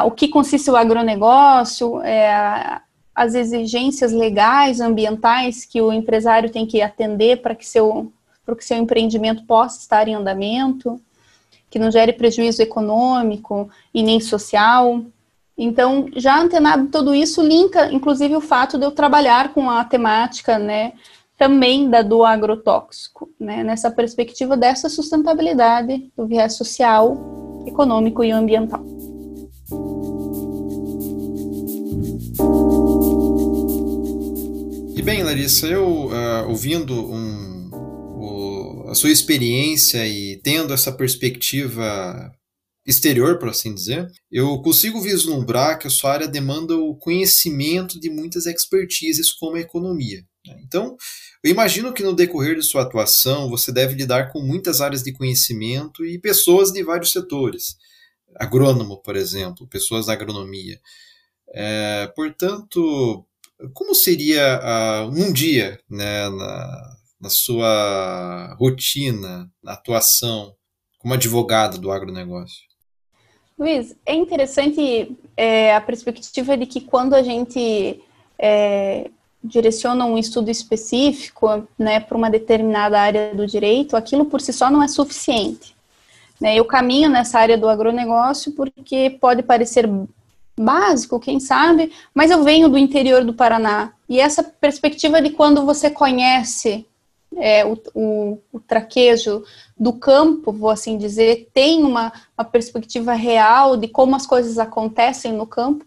o 0.04 0.10
que 0.10 0.28
consiste 0.28 0.72
o 0.72 0.76
agronegócio, 0.76 2.02
é, 2.02 2.82
as 3.20 3.36
exigências 3.36 4.14
legais, 4.14 4.80
ambientais 4.80 5.66
que 5.66 5.82
o 5.82 5.92
empresário 5.92 6.50
tem 6.50 6.66
que 6.66 6.82
atender 6.82 7.42
para 7.42 7.54
que 7.54 7.68
seu 7.68 8.14
para 8.46 8.56
que 8.56 8.64
seu 8.64 8.78
empreendimento 8.78 9.44
possa 9.44 9.78
estar 9.78 10.08
em 10.08 10.16
andamento, 10.16 11.00
que 11.70 11.78
não 11.78 11.92
gere 11.92 12.14
prejuízo 12.14 12.62
econômico 12.64 13.70
e 13.94 14.02
nem 14.02 14.22
social. 14.22 15.04
Então, 15.56 16.08
já 16.16 16.40
antenado 16.40 16.88
tudo 16.88 17.14
isso, 17.14 17.44
linka, 17.44 17.92
inclusive, 17.92 18.36
o 18.38 18.42
fato 18.42 18.78
de 18.78 18.86
eu 18.86 18.92
trabalhar 18.92 19.54
com 19.54 19.70
a 19.70 19.84
temática, 19.84 20.58
né, 20.58 20.94
também 21.38 21.90
da 21.90 22.02
do 22.02 22.24
agrotóxico, 22.24 23.30
né, 23.40 23.64
nessa 23.64 23.92
perspectiva 23.92 24.58
dessa 24.58 24.90
sustentabilidade 24.90 26.10
do 26.18 26.26
viés 26.26 26.56
social, 26.56 27.18
econômico 27.68 28.24
e 28.24 28.32
ambiental. 28.32 28.99
Bem, 35.10 35.24
Larissa, 35.24 35.66
eu 35.66 36.06
uh, 36.06 36.48
ouvindo 36.50 36.94
um, 36.94 37.70
o, 37.74 38.86
a 38.90 38.94
sua 38.94 39.10
experiência 39.10 40.08
e 40.08 40.40
tendo 40.44 40.72
essa 40.72 40.92
perspectiva 40.92 42.32
exterior, 42.86 43.40
por 43.40 43.50
assim 43.50 43.74
dizer, 43.74 44.08
eu 44.32 44.62
consigo 44.62 45.02
vislumbrar 45.02 45.80
que 45.80 45.88
a 45.88 45.90
sua 45.90 46.14
área 46.14 46.28
demanda 46.28 46.78
o 46.78 46.96
conhecimento 46.96 48.00
de 48.00 48.08
muitas 48.08 48.46
expertises 48.46 49.32
como 49.32 49.56
a 49.56 49.62
economia. 49.62 50.22
Né? 50.46 50.62
Então, 50.64 50.96
eu 51.44 51.50
imagino 51.50 51.92
que 51.92 52.04
no 52.04 52.14
decorrer 52.14 52.56
de 52.56 52.62
sua 52.62 52.84
atuação 52.84 53.50
você 53.50 53.72
deve 53.72 53.96
lidar 53.96 54.32
com 54.32 54.44
muitas 54.44 54.80
áreas 54.80 55.02
de 55.02 55.12
conhecimento 55.12 56.06
e 56.06 56.20
pessoas 56.20 56.72
de 56.72 56.84
vários 56.84 57.12
setores. 57.12 57.78
Agrônomo, 58.36 59.02
por 59.02 59.16
exemplo, 59.16 59.68
pessoas 59.68 60.06
da 60.06 60.14
agronomia. 60.14 60.80
É, 61.52 62.12
portanto, 62.16 63.26
como 63.74 63.94
seria 63.94 64.60
uh, 64.60 65.10
um 65.10 65.32
dia 65.34 65.80
né, 65.90 66.30
na, 66.30 66.96
na 67.22 67.30
sua 67.30 68.56
rotina, 68.60 69.50
na 69.62 69.74
atuação 69.74 70.54
como 71.00 71.14
advogado 71.14 71.78
do 71.78 71.92
agronegócio? 71.92 72.70
Luiz, 73.58 73.96
é 74.06 74.14
interessante 74.14 75.18
é, 75.36 75.76
a 75.76 75.82
perspectiva 75.82 76.56
de 76.56 76.66
que 76.66 76.80
quando 76.80 77.14
a 77.14 77.22
gente 77.22 78.02
é, 78.38 79.10
direciona 79.44 80.06
um 80.06 80.18
estudo 80.18 80.50
específico 80.50 81.68
né, 81.78 82.00
para 82.00 82.18
uma 82.18 82.30
determinada 82.30 83.00
área 83.00 83.36
do 83.36 83.46
direito, 83.46 83.98
aquilo 83.98 84.26
por 84.26 84.40
si 84.40 84.54
só 84.54 84.70
não 84.72 84.82
é 84.82 84.88
suficiente. 84.88 85.76
Né? 86.40 86.56
Eu 86.56 86.64
caminho 86.64 87.10
nessa 87.10 87.40
área 87.40 87.58
do 87.58 87.68
agronegócio 87.68 88.54
porque 88.54 89.18
pode 89.20 89.44
parecer 89.44 89.90
básico, 90.60 91.20
quem 91.20 91.40
sabe, 91.40 91.92
mas 92.14 92.30
eu 92.30 92.44
venho 92.44 92.68
do 92.68 92.78
interior 92.78 93.24
do 93.24 93.34
Paraná. 93.34 93.94
E 94.08 94.20
essa 94.20 94.44
perspectiva 94.44 95.22
de 95.22 95.30
quando 95.30 95.66
você 95.66 95.90
conhece 95.90 96.86
é, 97.38 97.66
o, 97.66 97.78
o, 97.94 98.40
o, 98.52 98.60
traquejo 98.60 99.44
do 99.78 99.94
campo, 99.94 100.52
vou 100.52 100.70
assim 100.70 100.98
dizer, 100.98 101.50
tem 101.54 101.84
uma, 101.84 102.12
uma 102.38 102.44
perspectiva 102.44 103.14
real 103.14 103.78
de 103.78 103.88
como 103.88 104.16
as 104.16 104.26
coisas 104.26 104.58
acontecem 104.58 105.32
no 105.32 105.46
campo, 105.46 105.86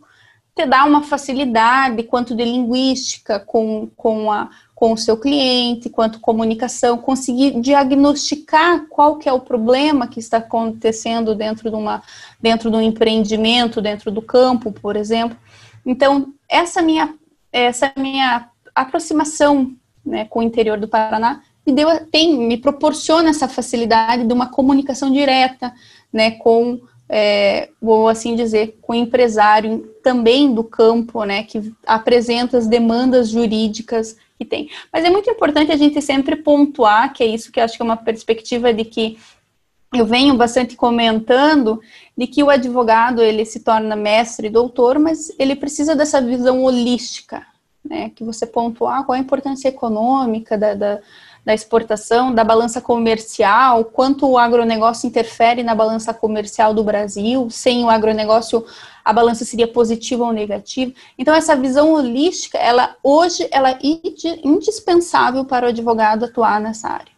te 0.54 0.66
dá 0.66 0.84
uma 0.84 1.02
facilidade 1.02 2.02
quanto 2.04 2.34
de 2.34 2.44
linguística 2.44 3.40
com, 3.40 3.90
com, 3.96 4.30
a, 4.30 4.50
com 4.82 4.94
o 4.94 4.98
seu 4.98 5.16
cliente, 5.16 5.88
quanto 5.88 6.18
comunicação, 6.18 6.98
conseguir 6.98 7.60
diagnosticar 7.60 8.84
qual 8.88 9.14
que 9.14 9.28
é 9.28 9.32
o 9.32 9.38
problema 9.38 10.08
que 10.08 10.18
está 10.18 10.38
acontecendo 10.38 11.36
dentro 11.36 11.70
de, 11.70 11.76
uma, 11.76 12.02
dentro 12.40 12.68
de 12.68 12.76
um 12.76 12.80
empreendimento, 12.80 13.80
dentro 13.80 14.10
do 14.10 14.20
campo, 14.20 14.72
por 14.72 14.96
exemplo. 14.96 15.38
Então, 15.86 16.34
essa 16.48 16.82
minha, 16.82 17.14
essa 17.52 17.92
minha 17.96 18.48
aproximação 18.74 19.72
né, 20.04 20.24
com 20.24 20.40
o 20.40 20.42
interior 20.42 20.80
do 20.80 20.88
Paraná, 20.88 21.42
me, 21.64 21.72
deu, 21.72 22.04
tem, 22.06 22.36
me 22.36 22.56
proporciona 22.56 23.30
essa 23.30 23.46
facilidade 23.46 24.26
de 24.26 24.34
uma 24.34 24.48
comunicação 24.48 25.12
direta 25.12 25.72
né, 26.12 26.32
com, 26.32 26.80
é, 27.08 27.68
vou 27.80 28.08
assim 28.08 28.34
dizer, 28.34 28.80
com 28.82 28.94
o 28.94 28.96
empresário 28.96 29.94
também 30.02 30.52
do 30.52 30.64
campo, 30.64 31.22
né, 31.22 31.44
que 31.44 31.72
apresenta 31.86 32.58
as 32.58 32.66
demandas 32.66 33.28
jurídicas 33.28 34.16
que 34.42 34.48
tem. 34.48 34.68
Mas 34.92 35.04
é 35.04 35.10
muito 35.10 35.30
importante 35.30 35.70
a 35.70 35.76
gente 35.76 36.00
sempre 36.02 36.36
pontuar, 36.36 37.12
que 37.12 37.22
é 37.22 37.26
isso 37.26 37.52
que 37.52 37.60
eu 37.60 37.64
acho 37.64 37.76
que 37.76 37.82
é 37.82 37.84
uma 37.84 37.96
perspectiva 37.96 38.72
de 38.74 38.84
que 38.84 39.18
eu 39.94 40.06
venho 40.06 40.34
bastante 40.34 40.74
comentando 40.74 41.80
de 42.16 42.26
que 42.26 42.42
o 42.42 42.50
advogado 42.50 43.22
ele 43.22 43.44
se 43.44 43.60
torna 43.60 43.94
mestre 43.94 44.46
e 44.46 44.50
doutor, 44.50 44.98
mas 44.98 45.30
ele 45.38 45.54
precisa 45.54 45.94
dessa 45.94 46.20
visão 46.20 46.64
holística, 46.64 47.46
né, 47.84 48.10
que 48.14 48.24
você 48.24 48.46
pontuar 48.46 49.04
qual 49.04 49.16
a 49.16 49.20
importância 49.20 49.68
econômica 49.68 50.56
da, 50.56 50.74
da, 50.74 51.00
da, 51.44 51.52
exportação, 51.54 52.34
da 52.34 52.44
balança 52.44 52.80
comercial, 52.80 53.84
quanto 53.84 54.28
o 54.28 54.38
agronegócio 54.38 55.06
interfere 55.06 55.62
na 55.62 55.74
balança 55.74 56.14
comercial 56.14 56.72
do 56.72 56.84
Brasil, 56.84 57.48
sem 57.50 57.84
o 57.84 57.90
agronegócio 57.90 58.64
a 59.04 59.12
balança 59.12 59.44
seria 59.44 59.66
positiva 59.66 60.24
ou 60.24 60.32
negativa. 60.32 60.92
Então 61.18 61.34
essa 61.34 61.56
visão 61.56 61.92
holística, 61.92 62.56
ela 62.56 62.96
hoje 63.02 63.48
ela 63.50 63.72
é 63.72 63.78
indispensável 64.44 65.44
para 65.44 65.66
o 65.66 65.68
advogado 65.70 66.24
atuar 66.24 66.60
nessa 66.60 66.88
área. 66.88 67.11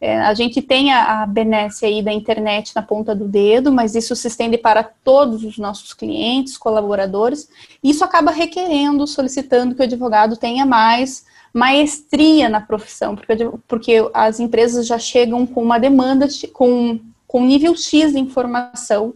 É, 0.00 0.18
a 0.20 0.34
gente 0.34 0.60
tem 0.60 0.92
a, 0.92 1.22
a 1.22 1.26
benesse 1.26 1.86
aí 1.86 2.02
da 2.02 2.12
internet 2.12 2.72
na 2.74 2.82
ponta 2.82 3.14
do 3.14 3.26
dedo, 3.26 3.72
mas 3.72 3.94
isso 3.94 4.14
se 4.14 4.28
estende 4.28 4.58
para 4.58 4.82
todos 4.84 5.42
os 5.42 5.56
nossos 5.56 5.94
clientes, 5.94 6.58
colaboradores, 6.58 7.48
isso 7.82 8.04
acaba 8.04 8.30
requerendo, 8.30 9.06
solicitando 9.06 9.74
que 9.74 9.80
o 9.80 9.84
advogado 9.84 10.36
tenha 10.36 10.66
mais 10.66 11.24
maestria 11.52 12.50
na 12.50 12.60
profissão, 12.60 13.16
porque, 13.16 13.50
porque 13.66 14.10
as 14.12 14.38
empresas 14.38 14.86
já 14.86 14.98
chegam 14.98 15.46
com 15.46 15.62
uma 15.62 15.78
demanda, 15.78 16.28
com, 16.52 17.00
com 17.26 17.46
nível 17.46 17.74
X 17.74 18.12
de 18.12 18.18
informação, 18.18 19.14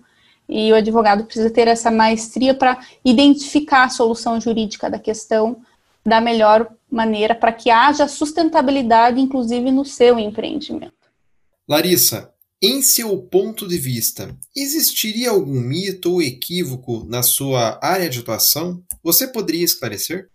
e 0.48 0.72
o 0.72 0.74
advogado 0.74 1.24
precisa 1.24 1.50
ter 1.50 1.68
essa 1.68 1.90
maestria 1.90 2.54
para 2.54 2.78
identificar 3.04 3.84
a 3.84 3.88
solução 3.90 4.40
jurídica 4.40 4.88
da 4.88 4.98
questão 4.98 5.58
da 6.04 6.20
melhor 6.20 6.66
maneira 6.90 7.34
para 7.34 7.52
que 7.52 7.70
haja 7.70 8.08
sustentabilidade, 8.08 9.20
inclusive 9.20 9.70
no 9.70 9.84
seu 9.84 10.18
empreendimento. 10.18 10.92
Larissa, 11.68 12.32
em 12.60 12.82
seu 12.82 13.16
ponto 13.16 13.66
de 13.66 13.78
vista, 13.78 14.36
existiria 14.54 15.30
algum 15.30 15.60
mito 15.60 16.12
ou 16.12 16.22
equívoco 16.22 17.06
na 17.08 17.22
sua 17.22 17.78
área 17.82 18.08
de 18.08 18.18
atuação? 18.18 18.82
Você 19.02 19.26
poderia 19.26 19.64
esclarecer? 19.64 20.28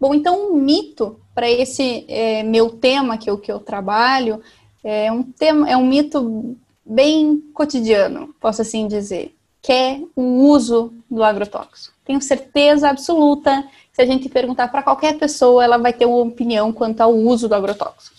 Bom, 0.00 0.14
então 0.14 0.52
um 0.52 0.56
mito 0.60 1.20
para 1.34 1.50
esse 1.50 2.04
é, 2.08 2.42
meu 2.42 2.70
tema 2.70 3.16
que 3.16 3.30
eu, 3.30 3.38
que 3.38 3.50
eu 3.50 3.60
trabalho 3.60 4.42
é 4.84 5.10
um 5.10 5.22
tema, 5.22 5.68
é 5.68 5.76
um 5.76 5.86
mito 5.86 6.56
bem 6.84 7.40
cotidiano, 7.52 8.34
posso 8.40 8.62
assim 8.62 8.86
dizer, 8.86 9.34
que 9.62 9.72
é 9.72 10.00
o 10.14 10.22
uso 10.22 10.92
do 11.10 11.22
agrotóxico. 11.22 11.94
Tenho 12.04 12.20
certeza 12.20 12.88
absoluta 12.88 13.64
se 13.92 14.02
a 14.02 14.06
gente 14.06 14.28
perguntar 14.28 14.68
para 14.68 14.82
qualquer 14.82 15.18
pessoa, 15.18 15.64
ela 15.64 15.76
vai 15.76 15.92
ter 15.92 16.06
uma 16.06 16.18
opinião 16.18 16.72
quanto 16.72 17.00
ao 17.00 17.12
uso 17.12 17.48
do 17.48 17.54
agrotóxico. 17.54 18.16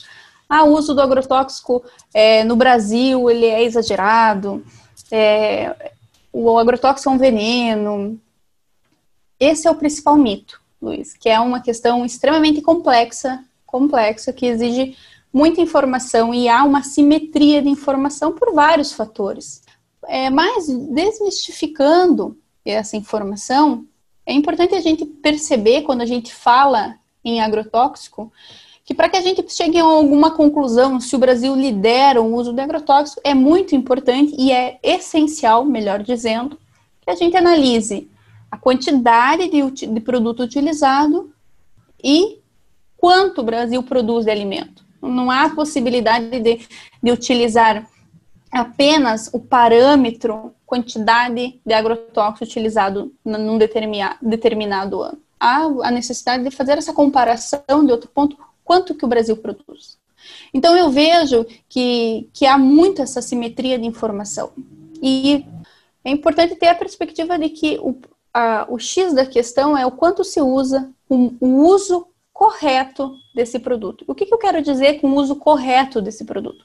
Ah, 0.49 0.63
o 0.63 0.73
uso 0.73 0.93
do 0.93 1.01
agrotóxico 1.01 1.83
é, 2.13 2.43
no 2.43 2.55
Brasil 2.55 3.29
ele 3.29 3.45
é 3.45 3.63
exagerado, 3.63 4.65
é, 5.09 5.93
o 6.33 6.57
agrotóxico 6.57 7.09
é 7.09 7.13
um 7.13 7.17
veneno. 7.17 8.19
Esse 9.39 9.67
é 9.67 9.71
o 9.71 9.75
principal 9.75 10.17
mito, 10.17 10.59
Luiz, 10.81 11.13
que 11.13 11.29
é 11.29 11.39
uma 11.39 11.61
questão 11.61 12.05
extremamente 12.05 12.61
complexa, 12.61 13.43
complexa, 13.65 14.33
que 14.33 14.47
exige 14.47 14.97
muita 15.31 15.61
informação 15.61 16.33
e 16.33 16.49
há 16.49 16.63
uma 16.63 16.83
simetria 16.83 17.61
de 17.61 17.69
informação 17.69 18.33
por 18.33 18.53
vários 18.53 18.91
fatores. 18.91 19.61
É, 20.07 20.29
desmistificando 20.91 22.37
essa 22.65 22.95
informação, 22.95 23.85
é 24.25 24.33
importante 24.33 24.75
a 24.75 24.81
gente 24.81 25.05
perceber, 25.05 25.81
quando 25.81 26.01
a 26.01 26.05
gente 26.05 26.33
fala 26.33 26.95
em 27.23 27.41
agrotóxico, 27.41 28.31
que 28.85 28.93
para 28.93 29.09
que 29.09 29.17
a 29.17 29.21
gente 29.21 29.47
chegue 29.51 29.77
a 29.77 29.83
alguma 29.83 30.31
conclusão, 30.31 30.99
se 30.99 31.15
o 31.15 31.19
Brasil 31.19 31.55
lidera 31.55 32.21
o 32.21 32.33
uso 32.33 32.53
de 32.53 32.61
agrotóxico, 32.61 33.21
é 33.23 33.33
muito 33.33 33.75
importante 33.75 34.33
e 34.37 34.51
é 34.51 34.79
essencial, 34.81 35.63
melhor 35.63 36.01
dizendo, 36.01 36.57
que 37.01 37.09
a 37.09 37.15
gente 37.15 37.37
analise 37.37 38.09
a 38.49 38.57
quantidade 38.57 39.47
de, 39.47 39.85
de 39.85 39.99
produto 39.99 40.41
utilizado 40.41 41.31
e 42.03 42.39
quanto 42.97 43.41
o 43.41 43.43
Brasil 43.43 43.83
produz 43.83 44.25
de 44.25 44.31
alimento. 44.31 44.83
Não 45.01 45.29
há 45.29 45.49
possibilidade 45.49 46.39
de, 46.39 46.67
de 47.01 47.11
utilizar 47.11 47.87
apenas 48.51 49.29
o 49.33 49.39
parâmetro 49.39 50.53
quantidade 50.65 51.59
de 51.65 51.73
agrotóxico 51.73 52.43
utilizado 52.43 53.11
num 53.25 53.57
determinado 53.57 55.01
ano. 55.01 55.17
Há 55.39 55.63
a 55.83 55.91
necessidade 55.91 56.43
de 56.43 56.51
fazer 56.51 56.77
essa 56.77 56.93
comparação 56.93 57.85
de 57.85 57.91
outro 57.91 58.09
ponto, 58.09 58.37
quanto 58.63 58.93
que 58.93 59.05
o 59.05 59.07
Brasil 59.07 59.35
produz. 59.37 59.97
Então 60.53 60.77
eu 60.77 60.89
vejo 60.91 61.45
que, 61.67 62.29
que 62.33 62.45
há 62.45 62.57
muito 62.57 63.01
essa 63.01 63.21
simetria 63.21 63.79
de 63.79 63.85
informação. 63.87 64.51
E 65.01 65.45
é 66.03 66.11
importante 66.11 66.55
ter 66.55 66.67
a 66.67 66.75
perspectiva 66.75 67.39
de 67.39 67.49
que 67.49 67.79
o, 67.79 67.97
a, 68.33 68.67
o 68.69 68.77
X 68.77 69.13
da 69.13 69.25
questão 69.25 69.77
é 69.77 69.85
o 69.85 69.91
quanto 69.91 70.23
se 70.23 70.41
usa 70.41 70.91
o, 71.07 71.33
o 71.39 71.67
uso 71.67 72.07
correto 72.39 73.17
desse 73.35 73.59
produto. 73.59 74.05
O 74.07 74.15
que, 74.15 74.25
que, 74.25 74.33
eu 74.33 74.37
quero 74.37 74.61
dizer 74.61 75.01
com 75.01 75.09
o 75.09 75.15
uso 75.15 75.35
correto 75.35 76.01
desse 76.01 76.23
produto? 76.23 76.63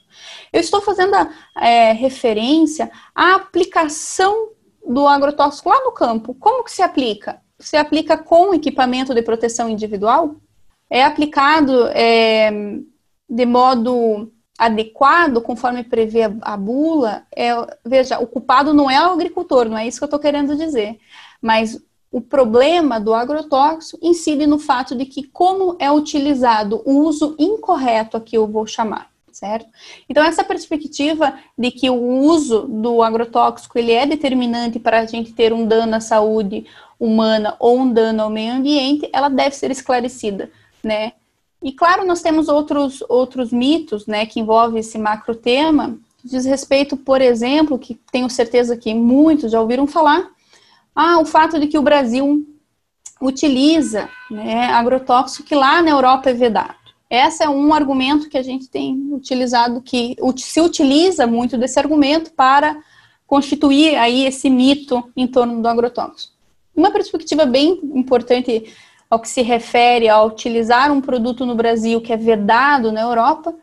Eu 0.53 0.61
estou 0.61 0.79
fazendo 0.79 1.13
a 1.13 1.29
é, 1.67 1.91
referência 1.91 2.89
à 3.13 3.35
aplicação 3.35 4.51
do 4.87 5.05
agrotóxico 5.05 5.67
lá 5.67 5.83
no 5.83 5.91
campo. 5.91 6.33
Como 6.35 6.63
que 6.63 6.71
se 6.71 6.81
aplica? 6.81 7.41
Se 7.59 7.75
aplica 7.75 8.17
com 8.17 8.53
equipamento 8.53 9.13
de 9.13 9.21
proteção 9.21 9.67
individual? 9.67 10.37
É 10.89 11.03
aplicado 11.03 11.87
é, 11.87 12.49
de 13.29 13.45
modo 13.45 14.31
adequado, 14.57 15.41
conforme 15.41 15.83
prevê 15.83 16.23
a, 16.23 16.33
a 16.41 16.55
bula? 16.55 17.27
É, 17.35 17.51
veja, 17.85 18.17
o 18.19 18.27
culpado 18.27 18.73
não 18.73 18.89
é 18.89 19.05
o 19.05 19.11
agricultor, 19.11 19.67
não 19.67 19.77
é 19.77 19.85
isso 19.85 19.97
que 19.97 20.05
eu 20.05 20.07
estou 20.07 20.21
querendo 20.21 20.55
dizer. 20.55 20.97
Mas 21.41 21.77
o 22.15 22.21
problema 22.21 22.97
do 22.97 23.13
agrotóxico 23.13 23.99
incide 24.01 24.47
no 24.47 24.57
fato 24.57 24.95
de 24.95 25.05
que 25.05 25.21
como 25.21 25.75
é 25.77 25.91
utilizado 25.91 26.81
o 26.85 26.99
uso 26.99 27.35
incorreto, 27.37 28.15
aqui 28.15 28.37
eu 28.37 28.47
vou 28.47 28.65
chamar, 28.65 29.09
certo? 29.33 29.67
Então 30.07 30.23
essa 30.23 30.41
perspectiva 30.41 31.37
de 31.57 31.71
que 31.71 31.89
o 31.89 32.01
uso 32.21 32.69
do 32.69 33.03
agrotóxico 33.03 33.77
ele 33.77 33.91
é 33.91 34.05
determinante 34.05 34.79
para 34.79 35.01
a 35.01 35.05
gente 35.05 35.33
ter 35.33 35.51
um 35.51 35.67
dano 35.67 35.93
à 35.93 35.99
saúde 35.99 36.65
humana 36.97 37.57
ou 37.59 37.79
um 37.79 37.91
dano 37.91 38.23
ao 38.23 38.29
meio 38.29 38.53
ambiente, 38.53 39.09
ela 39.11 39.27
deve 39.27 39.53
ser 39.53 39.69
esclarecida, 39.69 40.49
né? 40.81 41.11
E 41.61 41.73
claro, 41.73 42.07
nós 42.07 42.21
temos 42.21 42.47
outros 42.47 43.03
outros 43.09 43.51
mitos, 43.51 44.07
né, 44.07 44.25
que 44.25 44.39
envolvem 44.39 44.79
esse 44.79 44.97
macro 44.97 45.35
tema, 45.35 45.97
diz 46.23 46.45
respeito, 46.45 46.95
por 46.95 47.21
exemplo, 47.21 47.77
que 47.77 47.99
tenho 48.09 48.29
certeza 48.29 48.77
que 48.77 48.93
muitos 48.93 49.51
já 49.51 49.59
ouviram 49.59 49.85
falar, 49.85 50.33
ah, 50.95 51.19
o 51.19 51.25
fato 51.25 51.59
de 51.59 51.67
que 51.67 51.77
o 51.77 51.81
Brasil 51.81 52.47
utiliza 53.21 54.09
né, 54.31 54.67
agrotóxico 54.67 55.47
que 55.47 55.55
lá 55.55 55.81
na 55.81 55.91
Europa 55.91 56.29
é 56.29 56.33
vedado. 56.33 56.75
Esse 57.09 57.43
é 57.43 57.49
um 57.49 57.73
argumento 57.73 58.29
que 58.29 58.37
a 58.37 58.43
gente 58.43 58.67
tem 58.67 59.09
utilizado, 59.11 59.81
que 59.81 60.15
se 60.37 60.59
utiliza 60.59 61.27
muito 61.27 61.57
desse 61.57 61.79
argumento 61.79 62.31
para 62.31 62.77
constituir 63.27 63.95
aí 63.95 64.25
esse 64.25 64.49
mito 64.49 65.03
em 65.15 65.27
torno 65.27 65.61
do 65.61 65.67
agrotóxico. 65.67 66.33
Uma 66.75 66.91
perspectiva 66.91 67.45
bem 67.45 67.79
importante 67.93 68.73
ao 69.09 69.19
que 69.19 69.29
se 69.29 69.41
refere 69.41 70.09
a 70.09 70.21
utilizar 70.23 70.91
um 70.91 70.99
produto 71.01 71.45
no 71.45 71.55
Brasil 71.55 72.01
que 72.01 72.11
é 72.11 72.17
vedado 72.17 72.91
na 72.91 73.01
Europa 73.01 73.53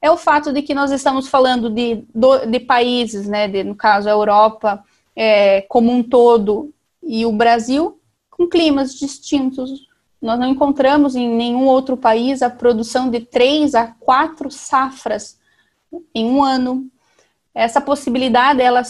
é 0.00 0.10
o 0.10 0.16
fato 0.16 0.52
de 0.52 0.62
que 0.62 0.74
nós 0.74 0.92
estamos 0.92 1.28
falando 1.28 1.70
de, 1.70 2.04
de 2.50 2.60
países, 2.60 3.26
né, 3.26 3.48
de, 3.48 3.64
no 3.64 3.74
caso 3.74 4.08
a 4.08 4.12
Europa 4.12 4.84
é, 5.16 5.62
como 5.62 5.90
um 5.90 6.02
todo 6.02 6.73
e 7.06 7.24
o 7.26 7.32
Brasil 7.32 8.00
com 8.30 8.48
climas 8.48 8.94
distintos. 8.94 9.86
Nós 10.20 10.38
não 10.38 10.48
encontramos 10.48 11.14
em 11.14 11.28
nenhum 11.28 11.66
outro 11.66 11.96
país 11.96 12.42
a 12.42 12.50
produção 12.50 13.10
de 13.10 13.20
três 13.20 13.74
a 13.74 13.86
quatro 13.86 14.50
safras 14.50 15.38
em 16.14 16.26
um 16.26 16.42
ano. 16.42 16.90
Essa 17.54 17.80
possibilidade 17.80 18.60
ela, 18.60 18.82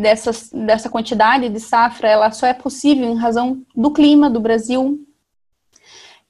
dessas, 0.00 0.48
dessa 0.50 0.88
quantidade 0.88 1.48
de 1.48 1.60
safra 1.60 2.08
ela 2.08 2.30
só 2.30 2.46
é 2.46 2.54
possível 2.54 3.06
em 3.06 3.16
razão 3.16 3.62
do 3.74 3.90
clima 3.90 4.30
do 4.30 4.40
Brasil. 4.40 5.04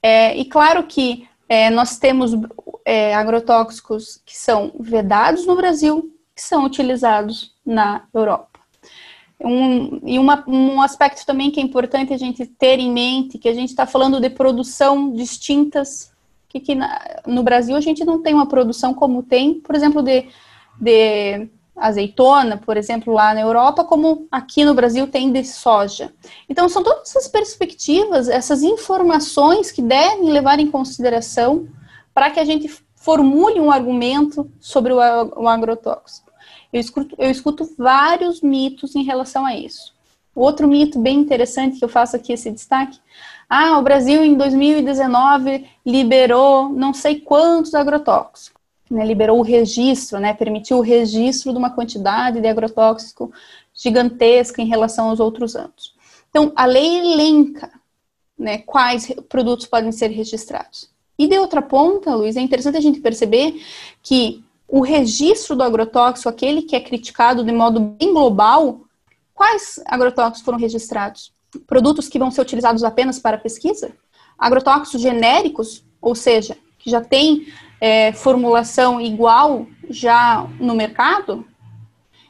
É, 0.01 0.35
e 0.35 0.43
claro 0.43 0.83
que 0.83 1.27
é, 1.47 1.69
nós 1.69 1.97
temos 1.97 2.33
é, 2.83 3.15
agrotóxicos 3.15 4.21
que 4.25 4.37
são 4.37 4.73
vedados 4.79 5.45
no 5.45 5.55
Brasil, 5.55 6.13
que 6.35 6.41
são 6.41 6.65
utilizados 6.65 7.55
na 7.65 8.05
Europa. 8.13 8.56
Um, 9.39 9.99
e 10.03 10.17
uma, 10.17 10.43
um 10.47 10.81
aspecto 10.81 11.25
também 11.25 11.51
que 11.51 11.59
é 11.59 11.63
importante 11.63 12.13
a 12.13 12.17
gente 12.17 12.45
ter 12.45 12.79
em 12.79 12.91
mente, 12.91 13.37
que 13.37 13.47
a 13.47 13.53
gente 13.53 13.69
está 13.69 13.85
falando 13.85 14.19
de 14.19 14.29
produção 14.29 15.11
distintas, 15.11 16.11
que, 16.49 16.59
que 16.59 16.75
na, 16.75 17.21
no 17.25 17.43
Brasil 17.43 17.75
a 17.75 17.81
gente 17.81 18.03
não 18.03 18.21
tem 18.21 18.33
uma 18.33 18.47
produção 18.47 18.93
como 18.93 19.21
tem, 19.21 19.55
por 19.59 19.75
exemplo, 19.75 20.01
de, 20.01 20.27
de 20.79 21.49
azeitona, 21.75 22.57
por 22.57 22.75
exemplo, 22.75 23.13
lá 23.13 23.33
na 23.33 23.41
Europa, 23.41 23.83
como 23.83 24.27
aqui 24.31 24.65
no 24.65 24.73
Brasil 24.73 25.07
tem 25.07 25.31
de 25.31 25.43
soja. 25.43 26.11
Então, 26.49 26.67
são 26.67 26.83
todas 26.83 27.09
essas 27.09 27.27
perspectivas, 27.27 28.27
essas 28.27 28.63
informações 28.63 29.71
que 29.71 29.81
devem 29.81 30.31
levar 30.31 30.59
em 30.59 30.71
consideração 30.71 31.67
para 32.13 32.31
que 32.31 32.39
a 32.39 32.45
gente 32.45 32.67
formule 32.95 33.59
um 33.59 33.71
argumento 33.71 34.49
sobre 34.59 34.91
o, 34.91 34.97
o 34.97 35.47
agrotóxico. 35.47 36.26
Eu 36.71 36.79
escuto, 36.79 37.15
eu 37.17 37.29
escuto 37.29 37.69
vários 37.77 38.41
mitos 38.41 38.95
em 38.95 39.03
relação 39.03 39.45
a 39.45 39.55
isso. 39.55 39.93
Outro 40.35 40.67
mito 40.67 40.99
bem 40.99 41.17
interessante 41.19 41.79
que 41.79 41.83
eu 41.83 41.89
faço 41.89 42.15
aqui 42.15 42.33
esse 42.33 42.51
destaque. 42.51 42.99
Ah, 43.49 43.79
o 43.79 43.81
Brasil 43.81 44.23
em 44.23 44.35
2019 44.35 45.65
liberou 45.85 46.69
não 46.69 46.93
sei 46.93 47.19
quantos 47.21 47.73
agrotóxicos. 47.73 48.57
Né, 48.89 49.05
liberou 49.05 49.39
o 49.39 49.43
registro, 49.43 50.17
né, 50.17 50.33
permitiu 50.33 50.77
o 50.77 50.81
registro 50.81 51.51
de 51.51 51.57
uma 51.57 51.71
quantidade 51.71 52.39
de 52.39 52.47
agrotóxico 52.47 53.33
gigantesca 53.73 54.61
em 54.61 54.65
relação 54.65 55.09
aos 55.09 55.19
outros 55.19 55.57
anos. 55.57 55.93
Então, 56.29 56.53
a 56.55 56.65
lei 56.65 56.99
elenca 56.99 57.69
né, 58.37 58.59
quais 58.59 59.11
produtos 59.27 59.65
podem 59.65 59.91
ser 59.91 60.07
registrados. 60.11 60.89
E 61.19 61.27
de 61.27 61.37
outra 61.37 61.61
ponta, 61.61 62.15
Luiz, 62.15 62.37
é 62.37 62.41
interessante 62.41 62.77
a 62.77 62.81
gente 62.81 62.99
perceber 62.99 63.61
que 64.03 64.43
o 64.67 64.81
registro 64.81 65.55
do 65.55 65.63
agrotóxico, 65.63 66.27
aquele 66.27 66.61
que 66.61 66.75
é 66.75 66.79
criticado 66.79 67.43
de 67.43 67.51
modo 67.51 67.79
bem 67.79 68.13
global, 68.13 68.81
quais 69.33 69.79
agrotóxicos 69.85 70.41
foram 70.41 70.57
registrados? 70.57 71.31
Produtos 71.65 72.09
que 72.09 72.19
vão 72.19 72.29
ser 72.29 72.41
utilizados 72.41 72.83
apenas 72.83 73.17
para 73.17 73.37
pesquisa? 73.37 73.91
Agrotóxicos 74.37 75.01
genéricos, 75.01 75.83
ou 76.01 76.13
seja, 76.13 76.57
que 76.77 76.89
já 76.89 77.01
tem 77.01 77.47
é, 77.79 78.11
formulação 78.11 78.99
igual 78.99 79.65
já 79.89 80.45
no 80.59 80.75
mercado? 80.75 81.45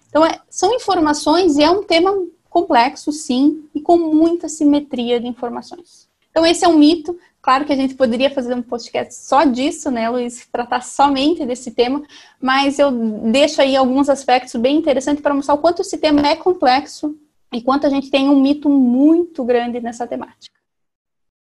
Então, 0.10 0.24
é, 0.24 0.40
são 0.50 0.74
informações 0.74 1.58
e 1.58 1.64
é 1.64 1.72
um 1.72 1.84
tema 1.84 2.14
complexo, 2.50 3.12
sim, 3.12 3.68
e 3.74 3.82
com 3.82 3.98
muita 3.98 4.48
simetria 4.48 5.20
de 5.20 5.28
informações. 5.28 6.08
Então, 6.30 6.46
esse 6.46 6.64
é 6.64 6.68
um 6.68 6.78
mito 6.78 7.18
Claro 7.48 7.64
que 7.64 7.72
a 7.72 7.78
gente 7.78 7.96
poderia 7.96 8.30
fazer 8.30 8.54
um 8.54 8.62
podcast 8.62 9.16
só 9.16 9.46
disso, 9.46 9.90
né, 9.90 10.10
Luiz? 10.10 10.46
Tratar 10.52 10.82
somente 10.82 11.46
desse 11.46 11.72
tema, 11.72 12.04
mas 12.42 12.78
eu 12.78 12.92
deixo 13.32 13.62
aí 13.62 13.74
alguns 13.74 14.10
aspectos 14.10 14.60
bem 14.60 14.76
interessantes 14.76 15.24
para 15.24 15.34
mostrar 15.34 15.54
o 15.54 15.60
quanto 15.60 15.82
esse 15.82 15.98
tema 15.98 16.28
é 16.28 16.36
complexo 16.36 17.16
e 17.54 17.62
quanto 17.62 17.88
a 17.88 17.90
gente 17.90 18.12
tem 18.12 18.28
um 18.28 18.42
mito 18.42 18.70
muito 18.70 19.46
grande 19.46 19.80
nessa 19.80 20.06
temática. 20.06 20.54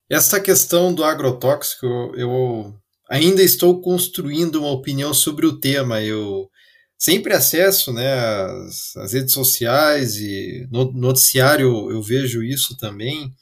Essa 0.08 0.40
questão 0.40 0.94
do 0.94 1.04
agrotóxico, 1.04 1.88
eu 2.16 2.72
ainda 3.10 3.42
estou 3.42 3.82
construindo 3.82 4.58
uma 4.58 4.74
opinião 4.74 5.12
sobre 5.12 5.48
o 5.48 5.60
tema. 5.60 6.04
Eu 6.04 6.52
sempre 7.00 7.34
acesso 7.34 7.92
né, 7.92 8.14
as, 8.14 8.96
as 8.98 9.14
redes 9.14 9.34
sociais 9.34 10.18
e 10.18 10.68
no 10.72 10.92
noticiário 10.92 11.90
eu 11.90 12.00
vejo 12.00 12.44
isso 12.44 12.78
também 12.78 13.34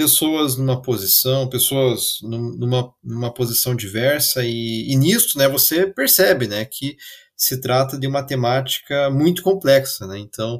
pessoas 0.00 0.56
numa 0.56 0.80
posição, 0.80 1.46
pessoas 1.46 2.20
numa, 2.22 2.90
numa 3.04 3.30
posição 3.30 3.76
diversa, 3.76 4.42
e, 4.42 4.90
e 4.90 4.96
nisso 4.96 5.36
né, 5.36 5.46
você 5.46 5.86
percebe 5.86 6.48
né, 6.48 6.64
que 6.64 6.96
se 7.36 7.60
trata 7.60 7.98
de 7.98 8.06
uma 8.06 8.22
temática 8.22 9.10
muito 9.10 9.42
complexa. 9.42 10.06
Né? 10.06 10.18
Então, 10.18 10.58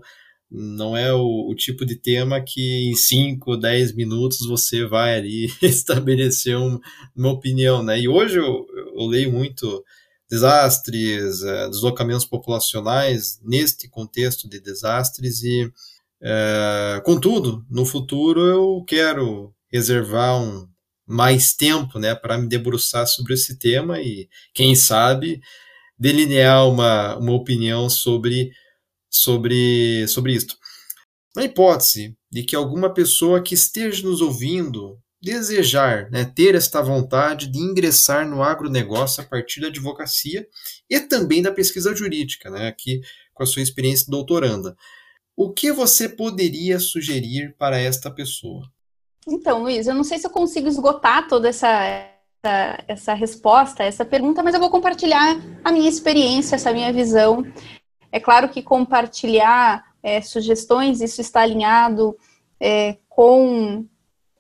não 0.51 0.95
é 0.95 1.11
o, 1.15 1.49
o, 1.51 1.55
tipo 1.55 1.87
de 1.87 1.97
tema 1.97 2.43
que 2.43 2.91
em 2.91 2.95
5, 2.95 3.57
10 3.57 3.95
minutos 3.95 4.47
você 4.47 4.85
vai 4.85 5.17
ali 5.17 5.51
estabelecer 5.63 6.59
um, 6.59 6.79
uma 7.17 7.31
opinião. 7.31 7.83
Né? 7.83 8.01
E 8.01 8.09
hoje 8.09 8.37
eu, 8.37 8.67
eu 8.95 9.07
leio 9.07 9.33
muito 9.33 9.83
desastres, 10.29 11.43
é, 11.43 11.67
deslocamentos 11.71 12.27
populacionais 12.27 13.41
neste 13.43 13.89
contexto 13.89 14.47
de 14.47 14.61
desastres 14.61 15.43
e 15.43 15.73
é, 16.23 17.01
contudo, 17.05 17.65
no 17.71 17.85
futuro 17.87 18.41
eu 18.47 18.85
quero 18.87 19.55
reservar 19.73 20.41
um, 20.43 20.69
mais 21.11 21.55
tempo 21.55 21.99
né, 21.99 22.15
para 22.15 22.39
me 22.39 22.49
debruçar 22.49 23.07
sobre 23.07 23.35
esse 23.35 23.59
tema 23.59 24.01
e, 24.01 24.29
quem 24.55 24.77
sabe, 24.77 25.41
delinear 25.99 26.69
uma, 26.69 27.17
uma 27.17 27.33
opinião 27.33 27.91
sobre, 27.91 28.53
sobre, 29.11 30.07
sobre 30.07 30.35
isto. 30.35 30.57
Na 31.35 31.45
hipótese 31.45 32.17
de 32.31 32.45
que 32.45 32.55
alguma 32.55 32.95
pessoa 32.95 33.43
que 33.43 33.55
esteja 33.55 34.07
nos 34.07 34.21
ouvindo 34.21 34.99
desejar 35.21 36.09
né, 36.11 36.25
ter 36.25 36.55
esta 36.55 36.81
vontade 36.81 37.47
de 37.49 37.59
ingressar 37.59 38.27
no 38.27 38.43
agronegócio 38.43 39.23
a 39.23 39.27
partir 39.27 39.61
da 39.61 39.67
advocacia 39.67 40.47
e 40.89 41.01
também 41.01 41.43
da 41.43 41.53
pesquisa 41.53 41.95
jurídica, 41.95 42.51
né, 42.51 42.69
aqui 42.69 43.01
com 43.35 43.43
a 43.43 43.47
sua 43.47 43.63
experiência 43.63 44.07
doutoranda. 44.09 44.77
O 45.43 45.49
que 45.49 45.73
você 45.73 46.07
poderia 46.07 46.79
sugerir 46.79 47.57
para 47.57 47.81
esta 47.81 48.11
pessoa? 48.11 48.71
Então, 49.27 49.63
Luiz, 49.63 49.87
eu 49.87 49.95
não 49.95 50.05
sei 50.05 50.19
se 50.19 50.27
eu 50.27 50.31
consigo 50.31 50.69
esgotar 50.69 51.29
toda 51.29 51.49
essa, 51.49 51.67
essa, 51.67 52.85
essa 52.87 53.15
resposta, 53.15 53.83
essa 53.83 54.05
pergunta, 54.05 54.43
mas 54.43 54.53
eu 54.53 54.61
vou 54.61 54.69
compartilhar 54.69 55.41
a 55.65 55.73
minha 55.73 55.89
experiência, 55.89 56.57
essa 56.57 56.75
minha 56.75 56.93
visão. 56.93 57.43
É 58.13 58.21
claro 58.21 58.51
que 58.51 58.61
compartilhar 58.61 59.83
é, 60.03 60.21
sugestões, 60.21 61.01
isso 61.01 61.23
está 61.23 61.41
alinhado 61.41 62.15
é, 62.61 62.99
com 63.09 63.87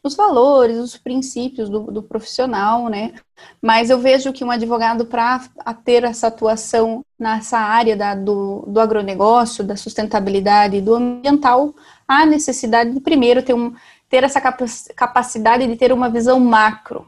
os 0.02 0.14
valores, 0.14 0.78
os 0.78 0.96
princípios 0.96 1.68
do, 1.68 1.80
do, 1.90 2.02
profissional, 2.02 2.88
né? 2.88 3.14
Mas 3.60 3.90
eu 3.90 3.98
vejo 3.98 4.32
que 4.32 4.42
um 4.42 4.50
advogado, 4.50 5.04
para 5.04 5.38
ter 5.84 6.04
essa 6.04 6.28
atuação 6.28 7.04
nessa 7.18 7.58
área 7.58 7.96
da, 7.96 8.14
do, 8.14 8.64
do 8.66 8.80
agronegócio, 8.80 9.62
da 9.62 9.76
sustentabilidade 9.76 10.76
e 10.76 10.80
do 10.80 10.94
ambiental, 10.94 11.74
há 12.08 12.24
necessidade 12.24 12.92
de, 12.92 13.00
primeiro, 13.00 13.42
ter, 13.42 13.52
um, 13.52 13.74
ter 14.08 14.24
essa 14.24 14.40
capacidade 14.40 15.66
de 15.66 15.76
ter 15.76 15.92
uma 15.92 16.08
visão 16.08 16.40
macro. 16.40 17.06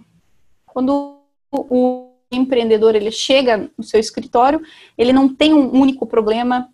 Quando 0.67 1.19
o 1.51 2.11
empreendedor 2.31 2.95
ele 2.95 3.11
chega 3.11 3.71
no 3.77 3.85
seu 3.85 4.01
escritório, 4.01 4.61
ele 4.97 5.13
não 5.13 5.29
tem 5.29 5.55
um 5.55 5.71
único 5.73 6.07
problema 6.07 6.69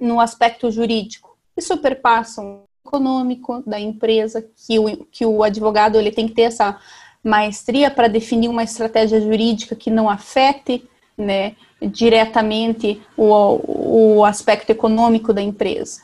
no 0.00 0.18
aspecto 0.18 0.70
jurídico. 0.70 1.36
E 1.56 1.60
superpassam 1.60 2.67
econômico 2.88 3.62
da 3.66 3.78
empresa, 3.78 4.44
que 4.66 4.78
o, 4.78 5.06
que 5.06 5.24
o 5.24 5.42
advogado 5.42 5.98
ele 5.98 6.10
tem 6.10 6.26
que 6.26 6.34
ter 6.34 6.42
essa 6.42 6.78
maestria 7.22 7.90
para 7.90 8.08
definir 8.08 8.48
uma 8.48 8.64
estratégia 8.64 9.20
jurídica 9.20 9.76
que 9.76 9.90
não 9.90 10.08
afete 10.08 10.82
né, 11.16 11.54
diretamente 11.80 13.00
o, 13.16 14.16
o 14.18 14.24
aspecto 14.24 14.70
econômico 14.70 15.32
da 15.32 15.42
empresa. 15.42 16.02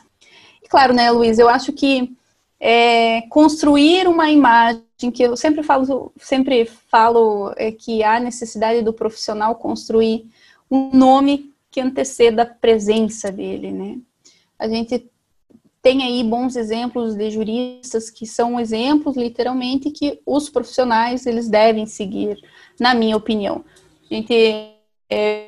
E 0.63 0.67
claro, 0.67 0.93
né, 0.93 1.09
Luiz, 1.11 1.39
eu 1.39 1.49
acho 1.49 1.73
que 1.73 2.15
é, 2.59 3.21
construir 3.23 4.07
uma 4.07 4.29
imagem 4.29 4.83
que 5.13 5.23
eu 5.23 5.35
sempre 5.35 5.63
falo, 5.63 6.11
sempre 6.17 6.65
falo 6.65 7.53
é 7.57 7.71
que 7.71 8.03
há 8.03 8.19
necessidade 8.19 8.81
do 8.81 8.93
profissional 8.93 9.55
construir 9.55 10.25
um 10.69 10.89
nome 10.95 11.53
que 11.69 11.81
anteceda 11.81 12.43
a 12.43 12.45
presença 12.45 13.31
dele, 13.31 13.71
né? 13.71 13.97
A 14.57 14.67
gente 14.67 15.09
tem 15.85 16.01
aí 16.01 16.23
bons 16.23 16.55
exemplos 16.55 17.13
de 17.13 17.29
juristas 17.29 18.09
que 18.09 18.25
são 18.25 18.59
exemplos, 18.59 19.15
literalmente, 19.15 19.91
que 19.91 20.19
os 20.25 20.49
profissionais 20.49 21.27
eles 21.27 21.47
devem 21.47 21.85
seguir, 21.85 22.39
na 22.79 22.95
minha 22.95 23.15
opinião. 23.15 23.63
A 24.09 24.15
gente, 24.15 24.33
é, 25.07 25.47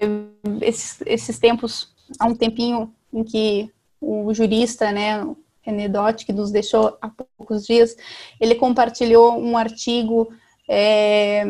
esses, 0.62 1.02
esses 1.08 1.40
tempos, 1.40 1.92
há 2.20 2.28
um 2.28 2.36
tempinho 2.36 2.94
em 3.12 3.24
que 3.24 3.72
o 4.00 4.32
jurista, 4.32 4.92
né, 4.92 5.26
René 5.60 5.90
Dott, 5.90 6.24
que 6.24 6.32
nos 6.32 6.52
deixou 6.52 6.96
há 7.02 7.10
poucos 7.10 7.66
dias, 7.66 7.98
ele 8.40 8.54
compartilhou 8.54 9.40
um 9.40 9.58
artigo 9.58 10.32
é, 10.70 11.44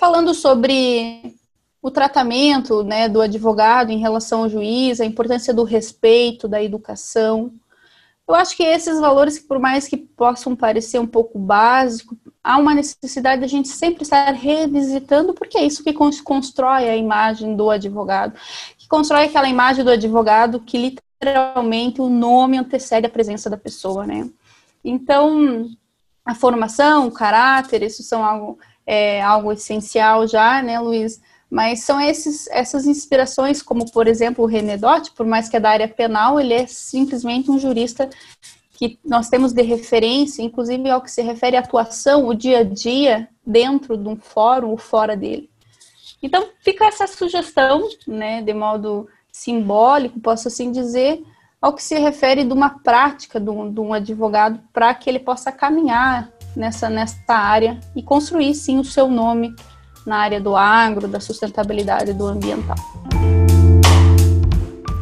falando 0.00 0.34
sobre 0.34 1.32
o 1.80 1.92
tratamento 1.92 2.82
né, 2.82 3.08
do 3.08 3.20
advogado 3.20 3.92
em 3.92 4.00
relação 4.00 4.42
ao 4.42 4.48
juiz, 4.48 5.00
a 5.00 5.04
importância 5.04 5.54
do 5.54 5.62
respeito, 5.62 6.48
da 6.48 6.60
educação, 6.60 7.52
eu 8.28 8.34
acho 8.34 8.56
que 8.56 8.62
esses 8.64 8.98
valores, 8.98 9.38
por 9.38 9.58
mais 9.58 9.86
que 9.86 9.96
possam 9.96 10.56
parecer 10.56 10.98
um 10.98 11.06
pouco 11.06 11.38
básicos, 11.38 12.18
há 12.42 12.58
uma 12.58 12.74
necessidade 12.74 13.40
de 13.40 13.44
a 13.44 13.48
gente 13.48 13.68
sempre 13.68 14.02
estar 14.02 14.32
revisitando, 14.32 15.32
porque 15.32 15.58
é 15.58 15.64
isso 15.64 15.84
que 15.84 15.92
constrói 15.92 16.88
a 16.88 16.96
imagem 16.96 17.54
do 17.54 17.70
advogado, 17.70 18.34
que 18.76 18.88
constrói 18.88 19.24
aquela 19.24 19.48
imagem 19.48 19.84
do 19.84 19.90
advogado 19.90 20.60
que 20.60 21.00
literalmente 21.20 22.00
o 22.00 22.08
nome 22.08 22.58
antecede 22.58 23.06
a 23.06 23.10
presença 23.10 23.48
da 23.48 23.56
pessoa, 23.56 24.06
né? 24.06 24.28
Então, 24.84 25.68
a 26.24 26.34
formação, 26.34 27.06
o 27.06 27.12
caráter, 27.12 27.82
isso 27.82 28.02
são 28.02 28.24
algo, 28.24 28.58
é, 28.84 29.22
algo 29.22 29.52
essencial 29.52 30.26
já, 30.26 30.60
né, 30.62 30.80
Luiz? 30.80 31.20
Mas 31.50 31.80
são 31.80 32.00
esses, 32.00 32.48
essas 32.48 32.86
inspirações, 32.86 33.62
como 33.62 33.90
por 33.90 34.08
exemplo 34.08 34.44
o 34.44 34.48
René 34.48 34.76
Dott, 34.76 35.12
por 35.12 35.24
mais 35.24 35.48
que 35.48 35.56
é 35.56 35.60
da 35.60 35.70
área 35.70 35.88
penal, 35.88 36.40
ele 36.40 36.54
é 36.54 36.66
simplesmente 36.66 37.50
um 37.50 37.58
jurista 37.58 38.10
que 38.72 38.98
nós 39.04 39.28
temos 39.28 39.52
de 39.52 39.62
referência, 39.62 40.42
inclusive 40.42 40.90
ao 40.90 41.00
que 41.00 41.10
se 41.10 41.22
refere 41.22 41.56
à 41.56 41.60
atuação, 41.60 42.26
o 42.26 42.34
dia 42.34 42.58
a 42.58 42.64
dia 42.64 43.28
dentro 43.46 43.96
de 43.96 44.08
um 44.08 44.16
fórum 44.16 44.70
ou 44.70 44.76
fora 44.76 45.16
dele. 45.16 45.48
Então 46.22 46.48
fica 46.60 46.86
essa 46.86 47.06
sugestão, 47.06 47.88
né, 48.06 48.42
de 48.42 48.52
modo 48.52 49.08
simbólico, 49.30 50.20
posso 50.20 50.48
assim 50.48 50.72
dizer, 50.72 51.22
ao 51.60 51.72
que 51.72 51.82
se 51.82 51.98
refere 51.98 52.44
de 52.44 52.52
uma 52.52 52.70
prática 52.80 53.40
de 53.40 53.50
um, 53.50 53.72
de 53.72 53.80
um 53.80 53.92
advogado 53.92 54.60
para 54.72 54.94
que 54.94 55.08
ele 55.08 55.18
possa 55.18 55.50
caminhar 55.52 56.30
nessa, 56.54 56.88
nessa 56.88 57.32
área 57.32 57.78
e 57.94 58.02
construir 58.02 58.54
sim 58.54 58.78
o 58.78 58.84
seu 58.84 59.08
nome 59.08 59.54
na 60.06 60.18
área 60.18 60.40
do 60.40 60.54
agro, 60.56 61.08
da 61.08 61.18
sustentabilidade 61.18 62.14
do 62.14 62.26
ambiental. 62.26 62.76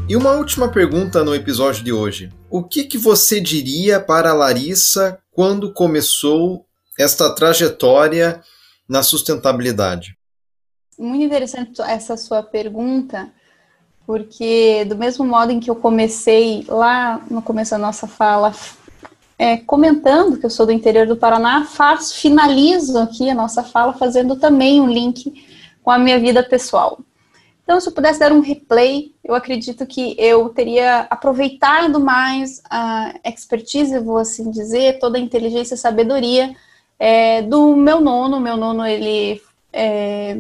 E 0.09 0.17
uma 0.17 0.33
última 0.33 0.69
pergunta 0.69 1.23
no 1.23 1.35
episódio 1.35 1.85
de 1.85 1.93
hoje. 1.93 2.33
O 2.51 2.63
que, 2.63 2.85
que 2.85 2.99
você 2.99 3.41
diria 3.41 4.01
para 4.01 4.31
a 4.31 4.35
Larissa 4.35 5.19
quando 5.33 5.73
começou 5.73 6.67
esta 6.99 7.35
trajetória 7.35 8.43
na 8.89 9.03
sustentabilidade? 9.03 10.17
Muito 10.99 11.25
interessante 11.25 11.81
essa 11.83 12.17
sua 12.17 12.43
pergunta, 12.43 13.29
porque 14.07 14.85
do 14.85 14.97
mesmo 14.97 15.25
modo 15.25 15.51
em 15.51 15.59
que 15.59 15.71
eu 15.71 15.75
comecei 15.75 16.65
lá 16.69 17.21
no 17.31 17.43
começo 17.43 17.73
da 17.73 17.79
nossa 17.79 18.07
fala 18.07 18.55
é, 19.39 19.57
comentando 19.57 20.39
que 20.39 20.47
eu 20.47 20.51
sou 20.51 20.67
do 20.67 20.73
interior 20.73 21.07
do 21.07 21.17
Paraná, 21.17 21.65
faço, 21.65 22.15
finalizo 22.15 22.99
aqui 22.99 23.29
a 23.29 23.35
nossa 23.35 23.63
fala 23.63 23.93
fazendo 23.93 24.37
também 24.37 24.81
um 24.81 24.89
link 24.89 25.33
com 25.83 25.91
a 25.91 25.99
minha 25.99 26.19
vida 26.19 26.43
pessoal. 26.43 26.99
Então, 27.65 27.81
se 27.81 27.89
eu 27.89 27.93
pudesse 27.93 28.21
dar 28.21 28.31
um 28.31 28.41
replay, 28.41 29.15
eu 29.25 29.35
acredito 29.35 29.87
que 29.87 30.15
eu 30.19 30.51
teria 30.51 31.07
aproveitado 31.11 31.99
mais 31.99 32.63
a 32.69 33.15
expertise, 33.25 33.99
vou 33.99 34.19
assim 34.19 34.51
dizer, 34.51 34.99
toda 34.99 35.17
a 35.17 35.21
inteligência 35.21 35.75
e 35.75 35.79
sabedoria 35.79 36.55
é, 36.99 37.41
do 37.41 37.75
meu 37.75 38.01
nono. 38.03 38.39
Meu 38.39 38.59
nono, 38.59 38.85
ele, 38.85 39.41
é, 39.73 40.37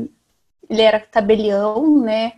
ele 0.68 0.82
era 0.82 1.00
tabelião, 1.00 1.98
né? 1.98 2.34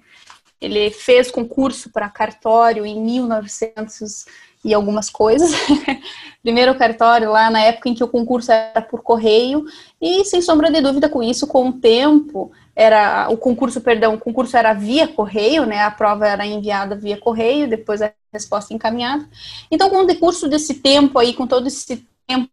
Ele 0.60 0.88
fez 0.90 1.32
concurso 1.32 1.90
para 1.90 2.08
cartório 2.08 2.86
em 2.86 3.02
1900 3.02 4.24
e 4.66 4.74
algumas 4.74 5.08
coisas. 5.08 5.52
Primeiro 6.42 6.74
cartório 6.74 7.30
lá 7.30 7.48
na 7.48 7.60
época 7.60 7.88
em 7.88 7.94
que 7.94 8.02
o 8.02 8.08
concurso 8.08 8.50
era 8.50 8.82
por 8.82 9.00
correio 9.00 9.64
e 10.00 10.24
sem 10.24 10.42
sombra 10.42 10.70
de 10.70 10.80
dúvida 10.80 11.08
com 11.08 11.22
isso, 11.22 11.46
com 11.46 11.68
o 11.68 11.72
tempo, 11.72 12.50
era 12.74 13.28
o 13.30 13.36
concurso, 13.36 13.80
perdão, 13.80 14.14
o 14.14 14.18
concurso 14.18 14.56
era 14.56 14.74
via 14.74 15.06
correio, 15.06 15.64
né? 15.64 15.82
A 15.82 15.90
prova 15.90 16.26
era 16.26 16.44
enviada 16.44 16.96
via 16.96 17.16
correio, 17.16 17.68
depois 17.68 18.02
a 18.02 18.12
resposta 18.32 18.74
encaminhada. 18.74 19.28
Então, 19.70 19.88
com 19.88 19.98
o 19.98 20.06
decurso 20.06 20.48
desse 20.48 20.74
tempo 20.74 21.18
aí, 21.18 21.32
com 21.32 21.46
todo 21.46 21.68
esse 21.68 22.04
tempo 22.26 22.50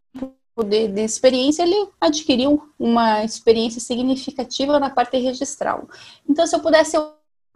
de, 0.64 0.86
de, 0.88 1.00
experiência, 1.02 1.64
ele 1.64 1.88
adquiriu 2.00 2.62
uma 2.78 3.24
experiência 3.24 3.80
significativa 3.80 4.78
na 4.78 4.88
parte 4.88 5.18
registral. 5.18 5.88
Então, 6.28 6.46
se 6.46 6.54
eu 6.54 6.60
pudesse 6.60 6.96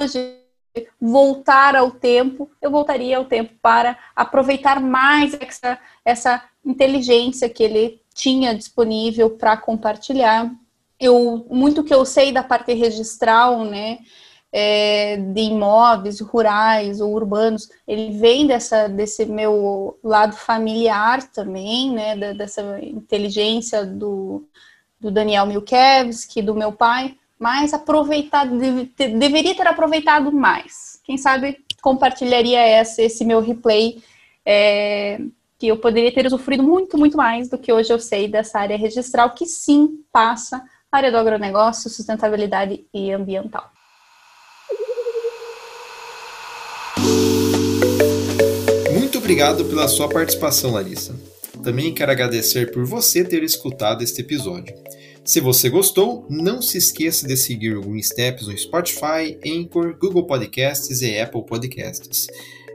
hoje 0.01 0.48
voltar 1.01 1.75
ao 1.75 1.91
tempo, 1.91 2.51
eu 2.61 2.71
voltaria 2.71 3.17
ao 3.17 3.25
tempo 3.25 3.55
para 3.61 3.99
aproveitar 4.15 4.81
mais 4.81 5.37
essa, 5.41 5.79
essa 6.05 6.45
inteligência 6.65 7.49
que 7.49 7.63
ele 7.63 8.01
tinha 8.15 8.55
disponível 8.55 9.31
para 9.31 9.57
compartilhar. 9.57 10.51
Eu, 10.99 11.47
muito 11.49 11.85
que 11.85 11.95
eu 11.95 12.05
sei 12.05 12.33
da 12.33 12.43
parte 12.43 12.73
registral, 12.75 13.65
né, 13.65 13.99
é, 14.53 15.17
de 15.17 15.43
imóveis 15.43 16.21
rurais 16.21 17.01
ou 17.01 17.13
urbanos, 17.13 17.69
ele 17.87 18.19
vem 18.19 18.47
dessa, 18.47 18.89
desse 18.89 19.27
meu 19.27 19.99
lado 20.03 20.35
familiar 20.35 21.23
também, 21.31 21.93
né, 21.93 22.17
da, 22.17 22.33
dessa 22.33 22.79
inteligência 22.83 23.85
do, 23.85 24.49
do 25.01 25.11
Daniel 25.11 25.47
Milkevski, 25.47 26.43
do 26.43 26.55
meu 26.55 26.73
pai, 26.73 27.17
mas 27.39 27.73
aproveitado, 27.73 28.59
deve, 28.59 28.93
deveria 29.11 29.55
ter 29.55 29.67
aproveitado 29.67 30.33
mais. 30.33 31.01
Quem 31.05 31.17
sabe 31.17 31.59
compartilharia 31.81 32.61
essa, 32.61 33.03
esse 33.03 33.25
meu 33.25 33.41
replay, 33.41 34.03
é, 34.45 35.21
que 35.59 35.69
eu 35.69 35.77
poderia 35.77 36.13
ter 36.13 36.27
usufruído 36.27 36.63
muito, 36.63 36.97
muito 36.97 37.17
mais 37.17 37.49
do 37.49 37.59
que 37.59 37.73
hoje 37.73 37.93
eu 37.93 37.99
sei 37.99 38.29
dessa 38.29 38.59
área 38.59 38.77
registral, 38.77 39.35
que 39.35 39.47
sim 39.47 40.01
passa 40.13 40.63
área 40.91 41.11
do 41.11 41.19
agronegócio, 41.19 41.91
sustentabilidade 41.91 42.85
e 42.95 43.13
ambiental. 43.13 43.71
Muito 48.93 49.19
obrigado 49.19 49.65
pela 49.65 49.89
sua 49.89 50.09
participação, 50.09 50.73
Larissa. 50.73 51.15
Também 51.63 51.93
quero 51.93 52.13
agradecer 52.13 52.73
por 52.73 52.85
você 52.85 53.25
ter 53.25 53.43
escutado 53.43 54.03
este 54.03 54.23
episódio. 54.23 54.75
Se 55.29 55.43
você 55.43 55.69
gostou, 55.69 56.25
não 56.31 56.63
se 56.63 56.79
esqueça 56.79 57.29
de 57.29 57.37
seguir 57.37 57.77
o 57.77 57.83
Green 57.83 58.03
Steps 58.03 58.47
no 58.47 58.57
Spotify, 58.57 59.39
Anchor, 59.47 59.95
Google 59.99 60.27
Podcasts 60.27 61.03
e 61.03 61.21
Apple 61.21 61.45
Podcasts, 61.45 62.29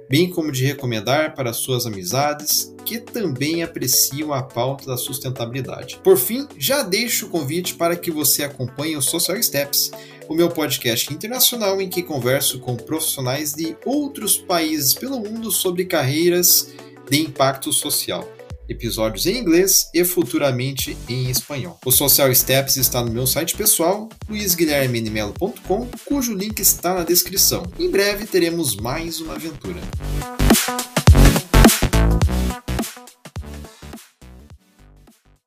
bem 0.08 0.30
como 0.30 0.52
de 0.52 0.64
recomendar 0.64 1.34
para 1.34 1.52
suas 1.52 1.88
amizades 1.88 2.72
que 2.86 3.00
também 3.00 3.64
apreciam 3.64 4.32
a 4.32 4.44
pauta 4.44 4.86
da 4.86 4.98
sustentabilidade. 4.98 6.00
Por 6.04 6.16
fim, 6.16 6.48
já 6.56 6.84
deixo 6.84 7.26
o 7.26 7.30
convite 7.30 7.74
para 7.74 7.96
que 7.96 8.12
você 8.12 8.44
acompanhe 8.44 8.96
o 8.96 9.02
Social 9.02 9.42
Steps, 9.42 9.90
o 10.30 10.36
meu 10.36 10.52
podcast 10.52 11.12
internacional 11.12 11.82
em 11.82 11.90
que 11.90 12.04
converso 12.04 12.60
com 12.60 12.76
profissionais 12.76 13.54
de 13.54 13.76
outros 13.84 14.38
países 14.38 14.94
pelo 14.94 15.20
mundo 15.20 15.50
sobre 15.50 15.86
carreiras 15.86 16.72
de 17.10 17.20
impacto 17.20 17.74
social. 17.74 18.32
Episódios 18.74 19.26
em 19.26 19.38
inglês 19.38 19.90
e 19.94 20.04
futuramente 20.04 20.98
em 21.08 21.30
espanhol. 21.30 21.80
O 21.86 21.92
Social 21.92 22.34
Steps 22.34 22.78
está 22.78 23.04
no 23.04 23.12
meu 23.12 23.26
site 23.26 23.56
pessoal, 23.56 24.10
luizguilhermenimelo.com, 24.30 25.88
cujo 26.06 26.34
link 26.34 26.60
está 26.60 26.94
na 26.94 27.04
descrição. 27.04 27.64
Em 27.80 27.90
breve 27.90 28.26
teremos 28.26 28.76
mais 28.76 29.20
uma 29.20 29.36
aventura. 29.36 29.82